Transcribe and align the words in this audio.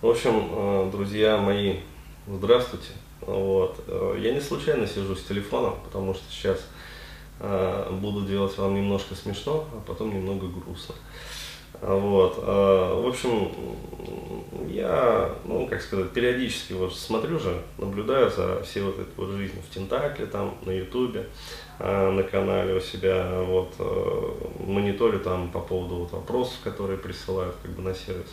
В 0.00 0.08
общем, 0.08 0.48
э, 0.52 0.90
друзья 0.92 1.38
мои, 1.38 1.78
здравствуйте. 2.28 2.90
Вот. 3.20 3.82
Э, 3.88 4.16
я 4.20 4.32
не 4.32 4.40
случайно 4.40 4.86
сижу 4.86 5.16
с 5.16 5.24
телефоном, 5.24 5.74
потому 5.82 6.14
что 6.14 6.22
сейчас 6.30 6.64
э, 7.40 7.98
буду 8.00 8.24
делать 8.24 8.56
вам 8.58 8.76
немножко 8.76 9.16
смешно, 9.16 9.64
а 9.72 9.80
потом 9.84 10.14
немного 10.14 10.46
грустно. 10.46 10.94
Вот. 11.80 12.38
В 12.38 13.08
общем, 13.08 13.50
я, 14.68 15.32
ну, 15.44 15.66
как 15.66 15.82
сказать, 15.82 16.12
периодически 16.12 16.74
вот 16.74 16.94
смотрю 16.94 17.40
же, 17.40 17.60
наблюдаю 17.76 18.30
за 18.30 18.62
всей 18.62 18.82
вот 18.82 19.00
этой 19.00 19.12
вот 19.16 19.30
жизнью 19.30 19.62
в 19.68 19.74
Тентакле, 19.74 20.26
там, 20.26 20.54
на 20.62 20.70
Ютубе, 20.70 21.28
на 21.78 22.22
канале 22.22 22.74
у 22.74 22.80
себя, 22.80 23.42
вот, 23.42 23.74
мониторю 24.64 25.20
там 25.20 25.50
по 25.50 25.60
поводу 25.60 25.96
вот 25.96 26.12
вопросов, 26.12 26.56
которые 26.64 26.98
присылают 26.98 27.54
как 27.62 27.72
бы 27.72 27.82
на 27.82 27.94
сервис. 27.94 28.28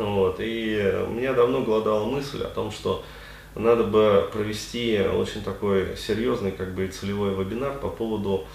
Вот. 0.00 0.36
И 0.38 0.94
у 1.06 1.10
меня 1.10 1.34
давно 1.34 1.60
голодала 1.62 2.06
мысль 2.06 2.42
о 2.42 2.48
том, 2.48 2.70
что 2.72 3.04
надо 3.54 3.84
бы 3.84 4.28
провести 4.32 4.98
очень 5.00 5.42
такой 5.42 5.94
серьезный 5.96 6.52
как 6.52 6.74
бы 6.74 6.88
целевой 6.88 7.34
вебинар 7.34 7.78
по 7.78 7.88
поводу, 7.88 8.46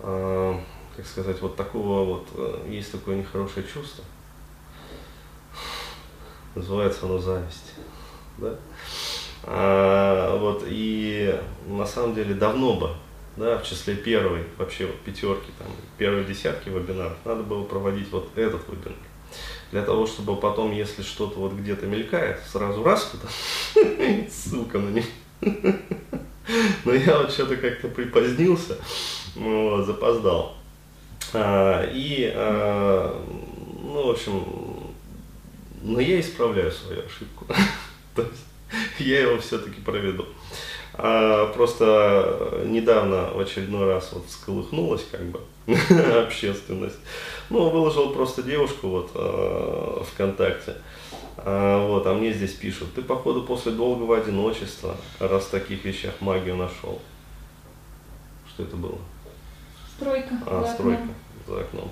э, 0.00 0.54
как 0.96 1.06
сказать, 1.06 1.40
вот 1.42 1.56
такого 1.56 2.04
вот, 2.04 2.28
э, 2.34 2.68
есть 2.70 2.92
такое 2.92 3.16
нехорошее 3.16 3.66
чувство, 3.66 4.04
называется 6.54 7.04
оно 7.04 7.18
зависть, 7.18 7.74
да? 8.38 8.54
А, 9.42 10.38
вот, 10.38 10.64
и 10.66 11.38
на 11.66 11.86
самом 11.86 12.14
деле 12.14 12.34
давно 12.34 12.74
бы, 12.76 12.90
да, 13.36 13.58
в 13.58 13.64
числе 13.64 13.96
первой, 13.96 14.44
вообще 14.56 14.86
вот 14.86 14.98
пятерки, 15.00 15.52
там, 15.58 15.68
первой 15.98 16.24
десятки 16.24 16.70
вебинаров, 16.70 17.18
надо 17.24 17.42
было 17.42 17.64
проводить 17.64 18.10
вот 18.10 18.30
этот 18.36 18.66
вебинар 18.68 18.96
для 19.72 19.82
того, 19.82 20.06
чтобы 20.06 20.36
потом, 20.36 20.72
если 20.72 21.02
что-то 21.02 21.38
вот 21.38 21.52
где-то 21.52 21.86
мелькает, 21.86 22.40
сразу 22.50 22.82
раз 22.82 23.04
туда, 23.04 23.28
ссылка 24.30 24.78
на 24.78 24.90
них. 24.90 25.06
Но 26.84 26.92
я 26.92 27.18
вот 27.18 27.32
что-то 27.32 27.56
как-то 27.56 27.88
припозднился, 27.88 28.78
вот, 29.34 29.86
запоздал. 29.86 30.56
А, 31.32 31.82
и, 31.92 32.30
а, 32.34 33.24
ну, 33.82 34.06
в 34.06 34.10
общем, 34.10 34.44
но 35.82 36.00
я 36.00 36.20
исправляю 36.20 36.70
свою 36.72 37.04
ошибку. 37.04 37.46
То 38.14 38.22
есть 38.22 38.44
я 38.98 39.20
его 39.22 39.38
все-таки 39.38 39.80
проведу. 39.80 40.26
А, 40.98 41.52
просто 41.52 42.62
недавно 42.64 43.30
в 43.34 43.40
очередной 43.40 43.86
раз 43.86 44.12
вот 44.12 44.26
всколыхнулась 44.26 45.04
как 45.10 45.22
бы 45.26 45.40
общественность. 46.24 46.98
Ну, 47.50 47.68
выложил 47.68 48.10
просто 48.10 48.42
девушку 48.42 48.88
вот 48.88 49.10
э, 49.14 50.02
ВКонтакте. 50.12 50.76
А, 51.38 51.86
вот, 51.86 52.06
а 52.06 52.14
мне 52.14 52.32
здесь 52.32 52.54
пишут, 52.54 52.94
ты 52.94 53.02
походу 53.02 53.42
после 53.42 53.72
долгого 53.72 54.16
одиночества, 54.16 54.96
раз 55.20 55.44
в 55.44 55.50
таких 55.50 55.84
вещах 55.84 56.14
магию 56.20 56.56
нашел. 56.56 57.00
Что 58.48 58.62
это 58.62 58.76
было? 58.76 58.98
Стройка. 59.96 60.34
А, 60.46 60.62
за 60.62 60.72
стройка 60.72 61.02
окном. 61.02 61.14
за 61.46 61.60
окном. 61.60 61.90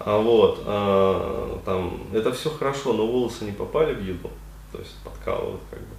А 0.00 0.18
вот, 0.18 0.62
а, 0.66 1.60
там, 1.64 2.06
это 2.12 2.32
все 2.32 2.50
хорошо, 2.50 2.92
но 2.92 3.06
волосы 3.06 3.46
не 3.46 3.52
попали 3.52 3.94
в 3.94 4.02
еду, 4.04 4.30
то 4.70 4.78
есть 4.78 4.94
подкалывают 5.02 5.60
как 5.70 5.80
бы. 5.80 5.97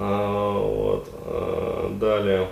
А, 0.00 0.58
вот, 0.58 1.08
а, 1.24 1.96
далее. 1.98 2.48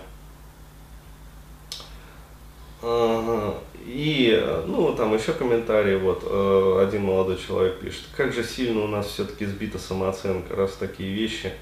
И, 3.87 4.63
ну, 4.67 4.93
там 4.95 5.15
еще 5.15 5.33
комментарий, 5.33 5.97
вот, 5.97 6.23
э, 6.25 6.87
один 6.87 7.05
молодой 7.05 7.39
человек 7.39 7.79
пишет, 7.79 8.03
как 8.17 8.33
же 8.33 8.43
сильно 8.45 8.83
у 8.83 8.89
нас 8.89 9.07
все-таки 9.07 9.47
сбита 9.47 9.79
самооценка, 9.79 10.57
раз 10.57 10.73
такие 10.73 11.13
вещи 11.13 11.53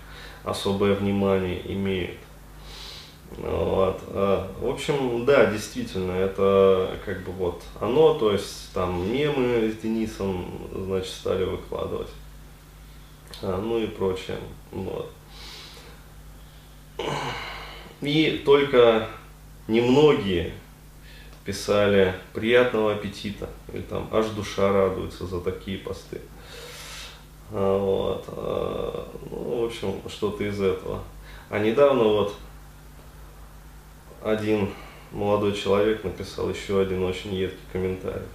особое 0.42 0.94
внимание 0.94 1.60
имеют. 1.72 2.18
Вот. 3.36 4.00
Э, 4.08 4.46
в 4.60 4.68
общем, 4.68 5.24
да, 5.24 5.46
действительно, 5.46 6.12
это 6.12 6.96
как 7.04 7.22
бы 7.24 7.32
вот 7.32 7.62
оно, 7.80 8.14
то 8.14 8.32
есть 8.32 8.72
там 8.72 9.12
мемы 9.12 9.70
с 9.70 9.82
Денисом, 9.82 10.46
значит, 10.74 11.12
стали 11.12 11.44
выкладывать. 11.44 12.10
А, 13.42 13.60
ну 13.60 13.78
и 13.78 13.86
прочее. 13.86 14.38
Вот. 14.70 15.10
И 18.00 18.42
только 18.44 19.08
немногие 19.68 20.52
писали 21.44 22.14
приятного 22.32 22.92
аппетита, 22.92 23.48
или 23.72 23.82
там 23.82 24.08
аж 24.12 24.26
душа 24.28 24.72
радуется 24.72 25.26
за 25.26 25.40
такие 25.40 25.78
посты. 25.78 26.20
А, 27.50 27.78
вот. 27.78 28.24
А, 28.28 29.08
ну, 29.30 29.62
в 29.62 29.64
общем, 29.66 30.00
что-то 30.08 30.44
из 30.44 30.60
этого. 30.60 31.02
А 31.50 31.58
недавно 31.58 32.04
вот 32.04 32.34
один 34.22 34.70
молодой 35.12 35.52
человек 35.52 36.02
написал 36.02 36.48
еще 36.48 36.80
один 36.80 37.02
очень 37.04 37.34
едкий 37.34 37.58
комментарий. 37.72 38.26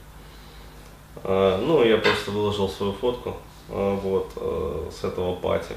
А, 1.23 1.59
ну, 1.59 1.83
я 1.83 1.97
просто 1.97 2.31
выложил 2.31 2.69
свою 2.69 2.93
фотку 2.93 3.37
вот, 3.67 4.31
с 4.91 5.03
этого 5.03 5.35
пати. 5.35 5.73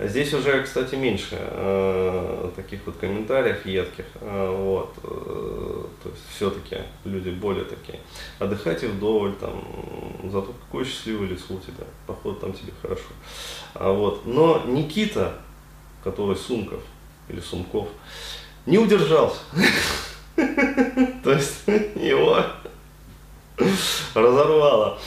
Здесь 0.00 0.34
уже, 0.34 0.60
кстати, 0.64 0.96
меньше 0.96 1.36
э, 1.38 2.50
таких 2.56 2.80
вот 2.84 2.96
комментариев 2.96 3.64
едких. 3.64 4.06
Э, 4.20 4.50
вот, 4.50 4.92
э, 5.04 5.84
то 6.02 6.08
есть 6.08 6.22
все-таки 6.34 6.78
люди 7.04 7.30
более 7.30 7.64
такие. 7.64 8.00
Отдыхайте 8.40 8.88
вдоволь, 8.88 9.34
там, 9.36 9.64
зато 10.24 10.52
какое 10.64 10.84
счастливое 10.84 11.28
лицо 11.28 11.54
у 11.54 11.60
тебя, 11.60 11.84
походу 12.08 12.40
там 12.40 12.52
тебе 12.52 12.72
хорошо. 12.82 13.04
А, 13.74 13.92
вот. 13.92 14.26
Но 14.26 14.64
Никита, 14.66 15.34
который 16.02 16.34
Сумков 16.34 16.80
или 17.28 17.38
Сумков, 17.38 17.86
не 18.66 18.78
удержался. 18.78 19.38
То 21.22 21.32
есть 21.32 21.62
его 21.94 22.44
разорвало. 24.12 24.98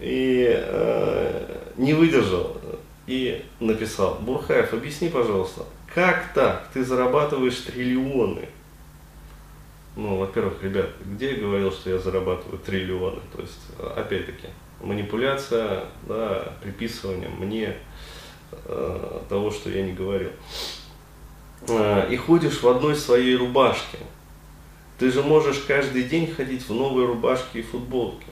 И 0.00 0.46
э, 0.54 1.56
не 1.78 1.94
выдержал 1.94 2.58
и 3.06 3.44
написал, 3.60 4.16
Бурхаев, 4.20 4.72
объясни, 4.72 5.08
пожалуйста, 5.08 5.64
как 5.94 6.32
так 6.34 6.68
ты 6.72 6.84
зарабатываешь 6.84 7.56
триллионы? 7.58 8.48
Ну, 9.96 10.16
во-первых, 10.16 10.62
ребят, 10.62 10.90
где 11.04 11.34
я 11.34 11.40
говорил, 11.40 11.70
что 11.70 11.90
я 11.90 11.98
зарабатываю 11.98 12.58
триллионы? 12.58 13.20
То 13.34 13.42
есть, 13.42 13.60
опять-таки, 13.96 14.48
манипуляция, 14.80 15.84
да, 16.02 16.52
приписывание 16.62 17.28
мне 17.28 17.76
э, 18.50 19.20
того, 19.28 19.50
что 19.50 19.70
я 19.70 19.82
не 19.82 19.92
говорил. 19.92 20.30
Э, 21.68 22.08
и 22.10 22.16
ходишь 22.16 22.62
в 22.62 22.68
одной 22.68 22.96
своей 22.96 23.36
рубашке. 23.36 23.98
Ты 24.98 25.10
же 25.10 25.22
можешь 25.22 25.58
каждый 25.60 26.04
день 26.04 26.32
ходить 26.32 26.68
в 26.68 26.74
новой 26.74 27.06
рубашке 27.06 27.60
и 27.60 27.62
футболке. 27.62 28.26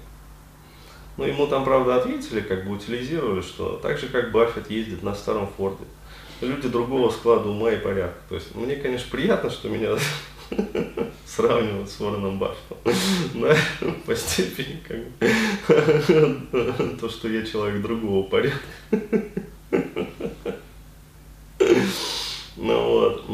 Ну, 1.17 1.25
ему 1.25 1.47
там, 1.47 1.65
правда, 1.65 1.97
ответили, 1.97 2.41
как 2.41 2.65
бы 2.65 2.73
утилизировали, 2.73 3.43
что 3.43 3.77
так 3.83 3.99
же, 3.99 4.09
как 4.09 4.33
Баффет 4.33 4.71
ездит 4.71 5.03
на 5.03 5.15
старом 5.15 5.49
Форде. 5.56 5.84
Люди 6.41 6.69
другого 6.69 7.11
склада 7.11 7.49
ума 7.49 7.71
и 7.71 7.78
порядка. 7.78 8.19
То 8.28 8.34
есть, 8.37 8.55
мне, 8.55 8.77
конечно, 8.77 9.09
приятно, 9.11 9.50
что 9.50 9.69
меня 9.69 9.97
сравнивают 11.27 11.91
с 11.91 12.00
Уорреном 12.00 12.39
Баффетом. 12.39 12.78
По 14.06 14.17
степени, 14.17 14.83
как 14.87 14.99
бы, 14.99 16.97
то, 17.00 17.09
что 17.09 17.29
я 17.29 17.44
человек 17.44 17.83
другого 17.83 18.27
порядка. 18.29 18.59
Ну 22.56 22.89
вот. 22.91 23.25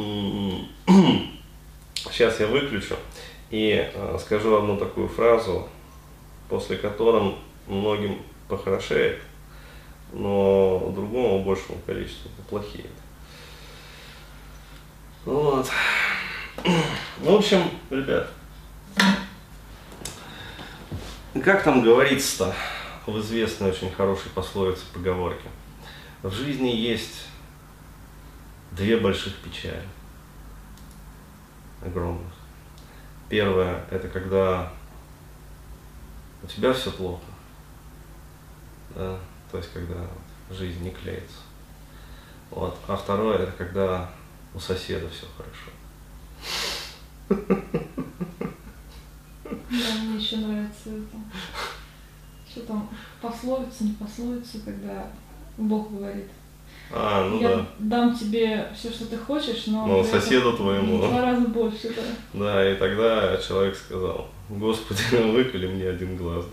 Сейчас 2.11 2.41
я 2.41 2.47
выключу 2.49 2.97
и 3.51 3.91
э, 3.95 4.19
скажу 4.21 4.57
одну 4.57 4.77
такую 4.77 5.09
фразу, 5.09 5.69
после 6.49 6.77
которой 6.77 7.35
многим 7.69 8.23
похорошеет, 8.49 9.21
но 10.13 10.91
другому 10.95 11.45
большему 11.45 11.79
количеству 11.87 12.31
поплохеет. 12.31 12.91
Вот. 15.25 15.69
В 17.19 17.35
общем, 17.35 17.63
ребят, 17.91 18.31
как 21.45 21.63
там 21.63 21.83
говорится-то 21.83 22.55
в 23.07 23.19
известной 23.21 23.71
очень 23.71 23.91
хорошей 23.93 24.31
пословице 24.31 24.85
поговорке? 24.93 25.49
В 26.23 26.33
жизни 26.33 26.69
есть 26.69 27.27
две 28.73 28.97
больших 28.97 29.37
печали. 29.37 29.83
Огромных. 31.85 32.33
Первое, 33.29 33.85
это 33.91 34.09
когда 34.09 34.73
у 36.43 36.47
тебя 36.47 36.73
все 36.73 36.91
плохо 36.91 37.23
да, 38.99 39.17
то 39.51 39.59
есть 39.59 39.73
когда 39.73 39.95
жизнь 40.51 40.83
не 40.83 40.91
клеится. 40.91 41.39
Вот. 42.51 42.77
А 42.89 42.97
второе, 42.97 43.39
это 43.39 43.53
когда 43.53 44.11
у 44.55 44.59
соседа 44.59 45.09
все 45.09 45.27
хорошо. 45.37 45.71
Да, 49.71 50.03
мне 50.03 50.19
еще 50.19 50.37
нравится 50.39 50.89
это. 50.89 51.17
Что 52.51 52.61
там 52.63 52.91
пословица, 53.21 53.85
не 53.85 53.93
пословица, 53.93 54.59
когда 54.65 55.07
Бог 55.57 55.93
говорит. 55.93 56.27
А, 56.91 57.29
ну 57.29 57.39
я 57.41 57.57
да. 57.57 57.67
дам 57.79 58.17
тебе 58.17 58.67
все, 58.75 58.91
что 58.91 59.05
ты 59.07 59.19
хочешь, 59.19 59.67
но... 59.67 59.87
Но 59.87 60.01
этом 60.01 60.21
соседу 60.21 60.55
твоему. 60.55 60.99
Два 60.99 61.21
раза 61.21 61.47
больше, 61.47 61.95
да. 61.95 62.03
Да, 62.33 62.73
и 62.73 62.77
тогда 62.77 63.37
человек 63.37 63.77
сказал, 63.77 64.29
Господи, 64.49 65.03
выколи 65.33 65.67
мне 65.67 65.89
один 65.89 66.17
глаз. 66.17 66.47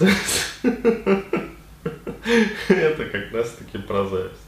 Да. 0.00 0.08
Это 2.68 3.04
как 3.06 3.32
раз 3.32 3.50
таки 3.52 3.78
про 3.78 4.04
зависть. 4.04 4.40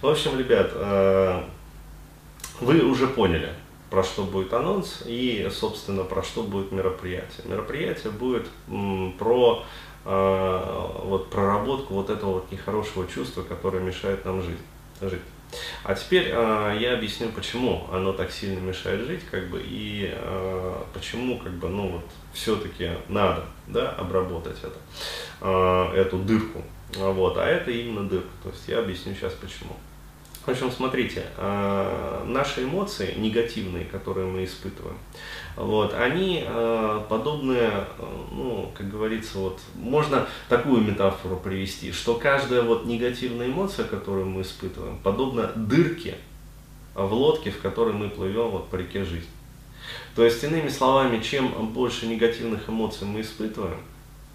В 0.00 0.08
общем, 0.08 0.38
ребят, 0.38 0.70
э, 0.74 1.42
вы 2.60 2.80
уже 2.80 3.06
поняли, 3.06 3.50
про 3.90 4.02
что 4.02 4.24
будет 4.24 4.52
анонс 4.52 5.02
и, 5.06 5.48
собственно, 5.50 6.04
про 6.04 6.22
что 6.22 6.42
будет 6.42 6.72
мероприятие. 6.72 7.44
Мероприятие 7.44 8.10
будет 8.12 8.46
про 9.18 9.64
э, 10.04 10.88
вот, 11.04 11.30
проработку 11.30 11.94
вот 11.94 12.10
этого 12.10 12.34
вот 12.34 12.52
нехорошего 12.52 13.06
чувства, 13.06 13.42
которое 13.42 13.80
мешает 13.80 14.24
нам 14.24 14.42
жить. 14.42 14.58
жить. 15.00 15.20
А 15.84 15.94
теперь 15.94 16.30
э, 16.32 16.78
я 16.80 16.94
объясню, 16.94 17.28
почему 17.28 17.86
оно 17.92 18.12
так 18.12 18.30
сильно 18.30 18.58
мешает 18.60 19.06
жить, 19.06 19.22
как 19.30 19.50
бы, 19.50 19.62
и 19.62 20.10
э, 20.10 20.74
почему, 20.94 21.38
как 21.38 21.52
бы, 21.52 21.68
ну 21.68 21.88
вот, 21.88 22.04
все-таки 22.32 22.90
надо, 23.08 23.44
да, 23.66 23.90
обработать 23.90 24.58
это, 24.62 24.78
э, 25.42 26.00
эту 26.00 26.18
дырку. 26.18 26.62
Вот, 26.96 27.36
а 27.38 27.46
это 27.46 27.70
именно 27.70 28.08
дырка. 28.08 28.30
То 28.42 28.50
есть 28.50 28.68
я 28.68 28.80
объясню 28.80 29.14
сейчас 29.14 29.32
почему. 29.34 29.76
В 30.44 30.48
общем, 30.48 30.72
смотрите, 30.72 31.24
э, 31.36 32.24
наши 32.26 32.64
эмоции 32.64 33.14
негативные, 33.16 33.84
которые 33.84 34.26
мы 34.26 34.42
испытываем, 34.42 34.98
вот, 35.54 35.94
они 35.94 36.42
э, 36.44 37.00
подобны, 37.08 37.70
ну, 38.32 38.72
как 38.76 38.90
говорится, 38.90 39.38
вот, 39.38 39.60
можно 39.76 40.26
такую 40.48 40.82
метафору 40.82 41.36
привести, 41.36 41.92
что 41.92 42.16
каждая 42.16 42.62
вот 42.62 42.86
негативная 42.86 43.46
эмоция, 43.46 43.84
которую 43.84 44.26
мы 44.26 44.42
испытываем, 44.42 44.98
подобна 44.98 45.52
дырке 45.54 46.16
в 46.94 47.12
лодке, 47.12 47.52
в 47.52 47.60
которой 47.60 47.94
мы 47.94 48.08
плывем 48.08 48.48
вот 48.48 48.68
по 48.68 48.74
реке 48.74 49.04
жизни. 49.04 49.30
То 50.16 50.24
есть, 50.24 50.42
иными 50.42 50.68
словами, 50.68 51.22
чем 51.22 51.68
больше 51.68 52.06
негативных 52.06 52.68
эмоций 52.68 53.06
мы 53.06 53.20
испытываем, 53.20 53.78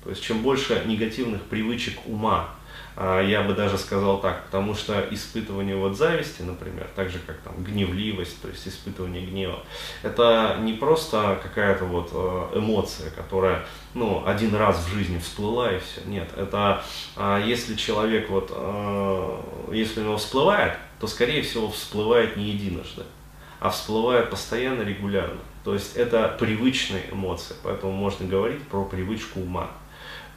то 0.08 0.12
есть 0.12 0.24
чем 0.24 0.42
больше 0.42 0.84
негативных 0.86 1.42
привычек 1.42 2.00
ума, 2.06 2.52
а, 2.96 3.22
я 3.22 3.42
бы 3.42 3.54
даже 3.54 3.78
сказал 3.78 4.22
так, 4.22 4.46
потому 4.46 4.74
что 4.74 5.06
испытывание 5.12 5.76
вот 5.76 5.98
зависти, 5.98 6.44
например, 6.44 6.88
так 6.96 7.10
же 7.10 7.20
как 7.20 7.36
там 7.40 7.62
гневливость, 7.62 8.42
то 8.42 8.48
есть 8.48 8.66
испытывание 8.66 9.26
гнева, 9.26 9.60
это 10.04 10.60
не 10.62 10.72
просто 10.72 11.38
какая-то 11.44 11.84
вот 11.84 12.12
э, 12.14 12.58
эмоция, 12.58 13.12
которая, 13.12 13.66
ну, 13.94 14.24
один 14.26 14.56
раз 14.56 14.78
в 14.78 14.94
жизни 14.94 15.20
всплыла 15.20 15.74
и 15.74 15.80
все. 15.80 16.00
Нет, 16.06 16.30
это 16.38 16.82
а, 17.18 17.44
если 17.46 17.76
человек 17.76 18.30
вот, 18.30 18.50
если 19.74 20.00
у 20.00 20.04
него 20.06 20.16
всплывает, 20.16 20.78
то 21.02 21.08
скорее 21.08 21.42
всего 21.42 21.70
всплывает 21.70 22.38
не 22.38 22.52
единожды, 22.52 23.04
а 23.60 23.72
всплывает 23.72 24.30
постоянно, 24.30 24.84
регулярно. 24.84 25.42
То 25.66 25.74
есть 25.74 25.98
это 25.98 26.34
привычные 26.40 27.04
эмоции, 27.12 27.54
поэтому 27.62 27.92
можно 27.92 28.26
говорить 28.26 28.66
про 28.70 28.86
привычку 28.86 29.42
ума. 29.42 29.70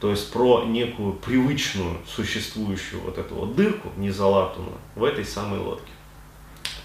То 0.01 0.11
есть 0.11 0.33
про 0.33 0.65
некую 0.65 1.13
привычную 1.13 1.99
существующую 2.07 3.03
вот 3.03 3.19
эту 3.19 3.35
вот 3.35 3.55
дырку, 3.55 3.91
незалатанную, 3.97 4.79
в 4.97 5.05
этой 5.05 5.25
самой 5.25 5.59
лодке. 5.59 5.93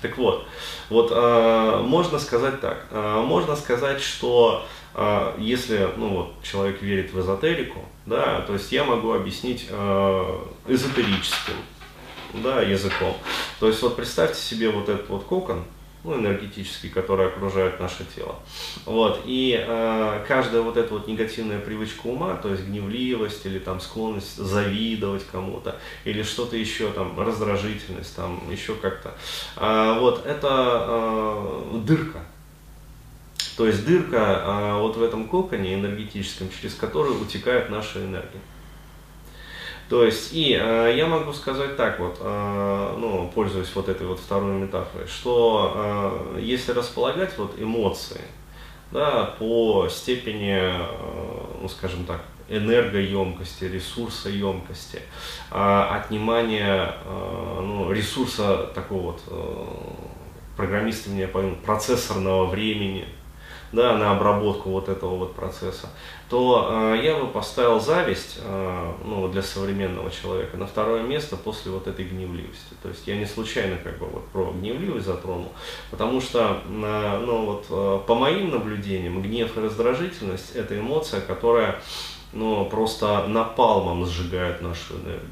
Так 0.01 0.17
вот, 0.17 0.45
вот 0.89 1.11
э, 1.11 1.81
можно 1.83 2.19
сказать 2.19 2.59
так, 2.61 2.87
э, 2.91 3.23
можно 3.25 3.55
сказать, 3.55 4.01
что 4.01 4.65
э, 4.93 5.35
если 5.39 5.89
ну, 5.95 6.09
вот, 6.09 6.43
человек 6.43 6.81
верит 6.81 7.13
в 7.13 7.19
эзотерику, 7.19 7.79
да, 8.05 8.41
то 8.41 8.53
есть 8.53 8.71
я 8.71 8.83
могу 8.83 9.13
объяснить 9.13 9.65
э, 9.69 10.39
эзотерическим 10.67 11.55
да, 12.33 12.61
языком. 12.61 13.15
То 13.59 13.67
есть 13.67 13.81
вот 13.81 13.95
представьте 13.95 14.41
себе 14.41 14.69
вот 14.69 14.89
этот 14.89 15.09
вот 15.09 15.23
кокон, 15.23 15.63
ну, 16.05 16.19
энергетический, 16.19 16.89
который 16.89 17.27
окружает 17.27 17.79
наше 17.79 18.05
тело. 18.15 18.35
Вот. 18.85 19.21
И 19.25 19.57
э, 19.57 20.25
каждая 20.27 20.61
вот 20.61 20.77
эта 20.77 20.93
вот 20.93 21.07
негативная 21.07 21.59
привычка 21.59 22.07
ума, 22.07 22.35
то 22.35 22.49
есть 22.49 22.65
гневливость 22.65 23.45
или 23.45 23.57
там 23.57 23.81
склонность 23.81 24.37
завидовать 24.37 25.25
кому-то, 25.25 25.79
или 26.03 26.21
что-то 26.21 26.55
еще, 26.55 26.91
там, 26.91 27.19
раздражительность, 27.19 28.15
там, 28.15 28.39
еще 28.51 28.75
как-то, 28.75 29.15
э, 29.57 29.97
вот 29.99 30.25
это 30.25 30.85
э, 30.87 31.79
дырка. 31.83 32.19
То 33.57 33.65
есть 33.65 33.85
дырка 33.85 34.43
э, 34.45 34.79
вот 34.79 34.97
в 34.97 35.03
этом 35.03 35.27
коконе 35.27 35.73
энергетическом, 35.73 36.49
через 36.49 36.75
которую 36.75 37.19
утекает 37.19 37.69
наша 37.69 37.99
энергия. 37.99 38.41
То 39.89 40.03
есть, 40.03 40.33
и 40.33 40.57
э, 40.59 40.93
я 40.97 41.05
могу 41.05 41.31
сказать 41.31 41.77
так 41.77 41.99
вот, 41.99 42.17
э, 42.19 42.95
ну, 42.97 43.31
пользуясь 43.33 43.69
вот 43.75 43.87
этой 43.87 44.07
вот 44.07 44.19
второй 44.19 44.53
метафорой, 44.53 45.07
что 45.07 46.31
э, 46.35 46.39
если 46.41 46.71
располагать 46.71 47.37
вот 47.37 47.53
эмоции, 47.59 48.21
да, 48.91 49.35
по 49.37 49.87
степени, 49.89 50.57
э, 50.57 51.59
ну, 51.61 51.69
скажем 51.69 52.05
так, 52.05 52.21
энергоемкости, 52.49 53.65
ресурсоемкости, 53.65 55.01
э, 55.51 55.87
отнимания 55.91 56.95
э, 57.05 57.59
ну, 57.61 57.91
ресурса 57.91 58.71
такого 58.73 59.11
вот, 59.11 59.21
э, 59.27 59.65
программисты 60.57 61.11
меня 61.11 61.27
поймут, 61.27 61.59
процессорного 61.59 62.45
времени, 62.45 63.05
да, 63.75 63.97
на 63.97 64.11
обработку 64.11 64.69
вот 64.69 64.89
этого 64.89 65.15
вот 65.15 65.35
процесса, 65.35 65.89
то 66.29 66.93
э, 66.95 67.01
я 67.03 67.15
бы 67.17 67.27
поставил 67.27 67.79
зависть 67.79 68.39
э, 68.41 68.93
ну, 69.03 69.27
для 69.27 69.43
современного 69.43 70.09
человека 70.09 70.57
на 70.57 70.65
второе 70.65 71.03
место 71.03 71.35
после 71.35 71.71
вот 71.71 71.87
этой 71.87 72.05
гневливости. 72.05 72.73
То 72.81 72.89
есть 72.89 73.05
я 73.05 73.17
не 73.17 73.25
случайно 73.25 73.77
как 73.77 73.99
бы 73.99 74.07
вот 74.07 74.27
про 74.29 74.51
гневливость 74.51 75.05
затронул, 75.05 75.51
потому 75.91 76.21
что 76.21 76.61
э, 76.65 77.23
ну, 77.25 77.45
вот, 77.45 77.65
э, 77.69 77.99
по 78.07 78.15
моим 78.15 78.49
наблюдениям 78.49 79.21
гнев 79.21 79.55
и 79.57 79.59
раздражительность 79.61 80.55
это 80.55 80.79
эмоция, 80.79 81.21
которая 81.21 81.79
ну, 82.33 82.65
просто 82.65 83.27
напалмом 83.27 84.05
сжигает 84.05 84.61
нашу 84.61 84.95
энергию. 84.95 85.29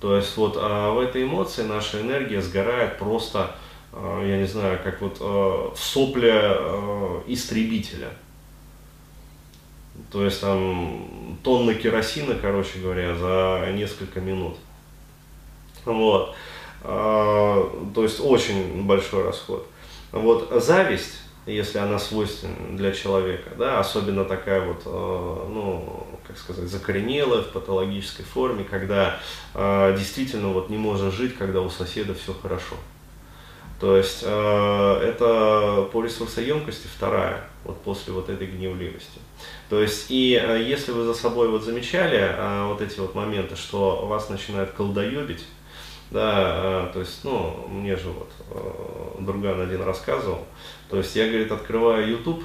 То 0.00 0.16
есть 0.16 0.36
вот 0.36 0.56
э, 0.56 0.90
в 0.90 0.98
этой 1.00 1.24
эмоции 1.24 1.62
наша 1.62 2.00
энергия 2.00 2.40
сгорает 2.40 2.98
просто 2.98 3.54
я 3.92 4.38
не 4.38 4.46
знаю, 4.46 4.78
как 4.82 5.00
вот 5.00 5.18
э, 5.20 5.24
в 5.24 5.78
сопле 5.78 6.34
э, 6.34 7.20
истребителя. 7.26 8.10
То 10.12 10.24
есть 10.24 10.40
там 10.40 11.38
тонна 11.42 11.74
керосина, 11.74 12.34
короче 12.34 12.78
говоря, 12.78 13.16
за 13.16 13.72
несколько 13.72 14.20
минут. 14.20 14.56
Вот. 15.84 16.36
То 16.82 17.72
есть 17.96 18.20
очень 18.20 18.84
большой 18.84 19.24
расход. 19.24 19.66
Вот 20.12 20.50
зависть, 20.62 21.18
если 21.46 21.78
она 21.78 21.98
свойственна 21.98 22.76
для 22.76 22.92
человека, 22.92 23.50
да, 23.58 23.80
особенно 23.80 24.24
такая 24.24 24.60
вот, 24.60 24.84
ну, 24.86 26.06
как 26.26 26.38
сказать, 26.38 26.68
закоренелая 26.68 27.42
в 27.42 27.48
патологической 27.48 28.24
форме, 28.24 28.62
когда 28.62 29.18
действительно 29.54 30.48
вот 30.48 30.70
не 30.70 30.76
можно 30.76 31.10
жить, 31.10 31.36
когда 31.36 31.60
у 31.60 31.70
соседа 31.70 32.14
все 32.14 32.32
хорошо. 32.32 32.76
То 33.80 33.96
есть 33.96 34.24
э, 34.24 35.00
это 35.04 35.88
по 35.92 36.02
ресурсоемкости 36.02 36.88
вторая, 36.88 37.44
вот 37.64 37.80
после 37.82 38.12
вот 38.12 38.28
этой 38.28 38.48
гневливости. 38.48 39.20
То 39.68 39.80
есть 39.80 40.06
и 40.10 40.34
э, 40.34 40.64
если 40.64 40.90
вы 40.90 41.04
за 41.04 41.14
собой 41.14 41.48
вот 41.48 41.62
замечали 41.62 42.18
э, 42.18 42.66
вот 42.66 42.80
эти 42.80 42.98
вот 42.98 43.14
моменты, 43.14 43.54
что 43.54 44.06
вас 44.06 44.30
начинает 44.30 44.72
колдоебить, 44.72 45.44
да, 46.10 46.90
то 46.92 47.00
есть, 47.00 47.22
ну, 47.22 47.68
мне 47.68 47.94
же 47.94 48.08
вот 48.08 48.30
э, 48.50 49.22
друган 49.22 49.60
один 49.60 49.82
рассказывал, 49.82 50.46
то 50.88 50.96
есть 50.96 51.14
я, 51.14 51.28
говорит, 51.28 51.52
открываю 51.52 52.08
YouTube, 52.08 52.42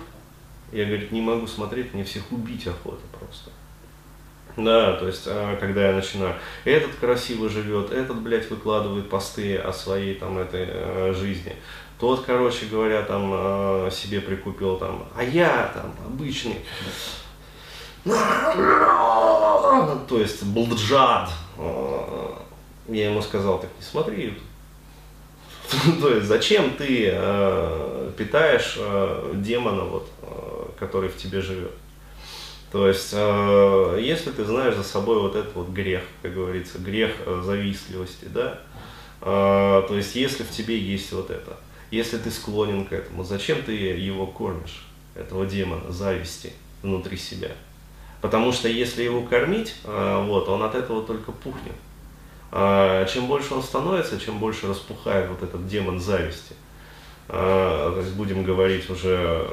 я, 0.73 0.85
говорит, 0.85 1.11
не 1.11 1.21
могу 1.21 1.47
смотреть, 1.47 1.93
мне 1.93 2.03
всех 2.03 2.31
убить 2.31 2.67
охота 2.67 3.03
просто. 3.17 3.51
Да, 4.55 4.93
то 4.93 5.07
есть, 5.07 5.23
а, 5.25 5.55
когда 5.57 5.89
я 5.89 5.95
начинаю, 5.95 6.35
этот 6.63 6.93
красиво 6.95 7.49
живет, 7.49 7.91
этот, 7.91 8.17
блядь, 8.17 8.49
выкладывает 8.49 9.09
посты 9.09 9.57
о 9.57 9.73
своей 9.73 10.13
там 10.15 10.37
этой 10.37 10.67
э, 10.69 11.13
жизни, 11.15 11.55
тот, 11.99 12.23
короче 12.25 12.67
говоря, 12.67 13.01
там 13.01 13.31
э, 13.33 13.89
себе 13.91 14.21
прикупил 14.21 14.77
там, 14.77 15.07
а 15.15 15.23
я 15.23 15.71
там 15.73 15.95
обычный, 16.05 16.59
то 20.07 20.19
есть, 20.19 20.43
блджад. 20.43 21.29
Я 22.89 23.09
ему 23.09 23.21
сказал, 23.21 23.59
так 23.61 23.69
не 23.79 23.83
смотри 23.83 24.37
То 26.01 26.09
есть, 26.09 26.27
зачем 26.27 26.71
ты 26.71 27.09
э, 27.11 28.11
питаешь 28.17 28.75
э, 28.77 29.31
демона, 29.35 29.83
вот, 29.83 30.09
э, 30.21 30.65
который 30.77 31.09
в 31.09 31.17
тебе 31.17 31.41
живет? 31.41 31.71
То 32.73 32.87
есть, 32.87 33.11
э, 33.13 33.99
если 34.01 34.31
ты 34.31 34.43
знаешь 34.45 34.73
за 34.73 34.81
собой 34.81 35.19
вот 35.21 35.35
этот 35.35 35.53
вот 35.53 35.69
грех, 35.69 36.01
как 36.23 36.33
говорится, 36.33 36.79
грех 36.79 37.11
э, 37.23 37.43
завистливости, 37.45 38.25
да, 38.25 38.61
э, 39.21 39.83
то 39.87 39.95
есть, 39.95 40.15
если 40.15 40.41
в 40.41 40.49
тебе 40.49 40.79
есть 40.79 41.11
вот 41.11 41.29
это, 41.29 41.57
если 41.91 42.17
ты 42.17 42.31
склонен 42.31 42.85
к 42.85 42.93
этому, 42.93 43.23
зачем 43.23 43.61
ты 43.61 43.73
его 43.73 44.25
кормишь, 44.25 44.87
этого 45.13 45.45
демона, 45.45 45.91
зависти 45.91 46.51
внутри 46.81 47.15
себя? 47.15 47.51
Потому 48.21 48.51
что 48.51 48.67
если 48.67 49.03
его 49.03 49.21
кормить, 49.21 49.75
вот, 49.83 50.49
он 50.49 50.63
от 50.63 50.73
этого 50.73 51.03
только 51.03 51.31
пухнет. 51.33 51.75
Чем 53.13 53.27
больше 53.27 53.53
он 53.53 53.61
становится, 53.61 54.17
чем 54.17 54.39
больше 54.39 54.67
распухает 54.67 55.29
вот 55.29 55.43
этот 55.43 55.67
демон 55.67 55.99
зависти. 55.99 56.55
А, 57.29 57.93
то 57.93 57.99
есть 57.99 58.13
будем 58.13 58.43
говорить 58.43 58.89
уже, 58.89 59.47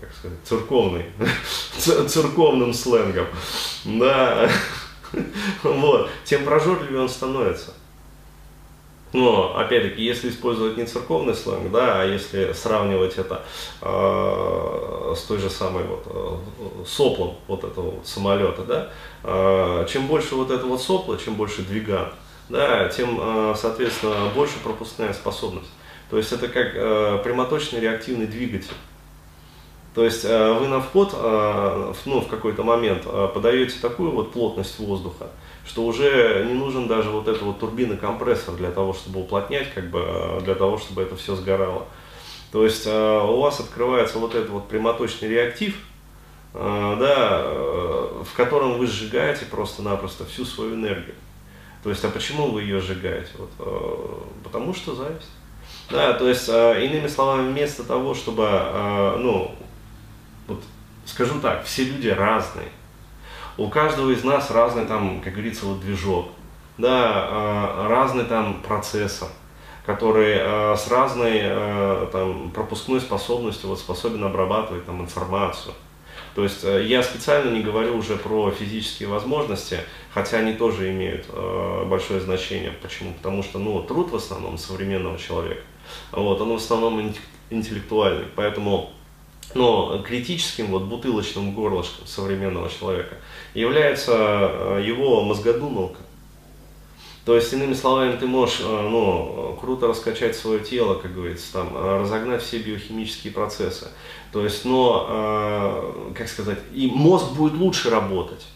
как 0.00 0.12
сказать, 0.14 0.38
церковный, 0.44 1.04
церковным 2.08 2.72
сленгом, 2.72 3.26
да, 3.84 4.48
вот, 5.62 6.08
тем 6.24 6.44
прожорливее 6.44 7.00
он 7.00 7.08
становится. 7.08 7.74
Но, 9.12 9.54
опять-таки, 9.58 10.02
если 10.02 10.30
использовать 10.30 10.78
не 10.78 10.86
церковный 10.86 11.34
сленг, 11.34 11.70
да, 11.70 12.00
а 12.00 12.04
если 12.06 12.52
сравнивать 12.54 13.18
это 13.18 13.42
э, 13.82 15.14
с 15.14 15.22
той 15.24 15.38
же 15.38 15.50
самой 15.50 15.84
вот 15.84 16.04
э, 16.06 16.84
соплом 16.86 17.36
вот 17.46 17.62
этого 17.62 17.90
вот 17.90 18.06
самолета, 18.06 18.62
да, 18.62 18.88
э, 19.22 19.86
чем 19.90 20.06
больше 20.06 20.34
вот 20.34 20.50
этого 20.50 20.78
сопла, 20.78 21.18
чем 21.18 21.34
больше 21.34 21.60
двиган, 21.60 22.08
да, 22.48 22.88
тем, 22.88 23.18
э, 23.20 23.54
соответственно, 23.54 24.30
больше 24.34 24.54
пропускная 24.64 25.12
способность. 25.12 25.68
То 26.12 26.18
есть 26.18 26.30
это 26.30 26.46
как 26.48 26.72
э, 26.74 27.20
прямоточный 27.24 27.80
реактивный 27.80 28.26
двигатель. 28.26 28.74
То 29.94 30.04
есть 30.04 30.26
э, 30.26 30.52
вы 30.52 30.68
на 30.68 30.82
вход, 30.82 31.14
э, 31.14 31.94
ну, 32.04 32.20
в 32.20 32.28
какой-то 32.28 32.62
момент 32.64 33.04
э, 33.06 33.28
подаете 33.32 33.80
такую 33.80 34.10
вот 34.10 34.30
плотность 34.30 34.78
воздуха, 34.78 35.30
что 35.64 35.86
уже 35.86 36.44
не 36.46 36.52
нужен 36.52 36.86
даже 36.86 37.08
вот 37.08 37.28
этот 37.28 37.40
вот 37.40 37.60
турбина-компрессор 37.60 38.56
для 38.56 38.70
того, 38.70 38.92
чтобы 38.92 39.20
уплотнять, 39.20 39.72
как 39.72 39.88
бы, 39.88 40.04
э, 40.04 40.40
для 40.44 40.54
того, 40.54 40.76
чтобы 40.76 41.00
это 41.00 41.16
все 41.16 41.34
сгорало. 41.34 41.86
То 42.52 42.62
есть 42.62 42.86
э, 42.86 43.20
у 43.22 43.40
вас 43.40 43.60
открывается 43.60 44.18
вот 44.18 44.34
этот 44.34 44.50
вот 44.50 44.68
прямоточный 44.68 45.28
реактив, 45.28 45.74
э, 46.52 46.96
да, 47.00 47.42
в 48.22 48.36
котором 48.36 48.76
вы 48.76 48.86
сжигаете 48.86 49.46
просто-напросто 49.46 50.26
всю 50.26 50.44
свою 50.44 50.74
энергию. 50.74 51.14
То 51.82 51.88
есть, 51.88 52.04
а 52.04 52.10
почему 52.10 52.50
вы 52.50 52.64
ее 52.64 52.82
сжигаете? 52.82 53.30
Вот, 53.38 54.34
потому 54.44 54.74
что 54.74 54.94
зависть. 54.94 55.30
Да, 55.90 56.14
то 56.14 56.28
есть, 56.28 56.48
иными 56.48 57.06
словами, 57.06 57.50
вместо 57.50 57.84
того, 57.84 58.14
чтобы, 58.14 58.48
ну, 59.18 59.54
вот, 60.46 60.62
скажу 61.04 61.40
так, 61.40 61.64
все 61.64 61.84
люди 61.84 62.08
разные. 62.08 62.68
У 63.58 63.68
каждого 63.68 64.10
из 64.10 64.24
нас 64.24 64.50
разный 64.50 64.86
там, 64.86 65.20
как 65.20 65.34
говорится, 65.34 65.66
вот 65.66 65.80
движок, 65.80 66.28
да, 66.78 67.28
э, 67.30 67.86
разный 67.88 68.24
там 68.24 68.62
процессор, 68.62 69.28
который 69.84 70.36
э, 70.38 70.76
с 70.76 70.88
разной 70.88 71.40
э, 71.42 72.08
там, 72.10 72.50
пропускной 72.50 73.00
способностью 73.00 73.68
вот, 73.68 73.78
способен 73.78 74.24
обрабатывать 74.24 74.86
там, 74.86 75.02
информацию. 75.02 75.74
То 76.34 76.44
есть 76.44 76.62
я 76.62 77.02
специально 77.02 77.50
не 77.50 77.60
говорю 77.60 77.98
уже 77.98 78.16
про 78.16 78.50
физические 78.50 79.10
возможности, 79.10 79.80
хотя 80.14 80.38
они 80.38 80.54
тоже 80.54 80.90
имеют 80.90 81.26
э, 81.28 81.84
большое 81.86 82.20
значение. 82.20 82.72
Почему? 82.80 83.12
Потому 83.12 83.42
что 83.42 83.58
ну, 83.58 83.82
труд 83.82 84.10
в 84.10 84.16
основном 84.16 84.56
современного 84.56 85.18
человека, 85.18 85.60
вот, 86.12 86.40
он 86.40 86.52
в 86.52 86.56
основном 86.56 87.12
интеллектуальный. 87.50 88.26
Поэтому 88.34 88.92
но 89.54 90.02
критическим 90.02 90.68
вот 90.68 90.84
бутылочным 90.84 91.52
горлышком 91.52 92.06
современного 92.06 92.70
человека 92.70 93.16
является 93.54 94.12
э, 94.14 94.82
его 94.86 95.22
мозгодумалка. 95.22 95.98
То 97.24 97.36
есть, 97.36 97.52
иными 97.52 97.74
словами, 97.74 98.16
ты 98.16 98.26
можешь 98.26 98.60
э, 98.60 98.64
ну, 98.64 99.56
круто 99.60 99.86
раскачать 99.86 100.36
свое 100.36 100.60
тело, 100.60 100.94
как 100.94 101.14
говорится, 101.14 101.52
там, 101.52 101.68
э, 101.74 102.00
разогнать 102.00 102.42
все 102.42 102.58
биохимические 102.58 103.32
процессы. 103.32 103.88
То 104.32 104.42
есть, 104.42 104.64
но, 104.64 106.14
как 106.16 106.26
сказать, 106.26 106.58
и 106.72 106.86
мозг 106.86 107.32
будет 107.32 107.52
лучше 107.52 107.90
работать. 107.90 108.46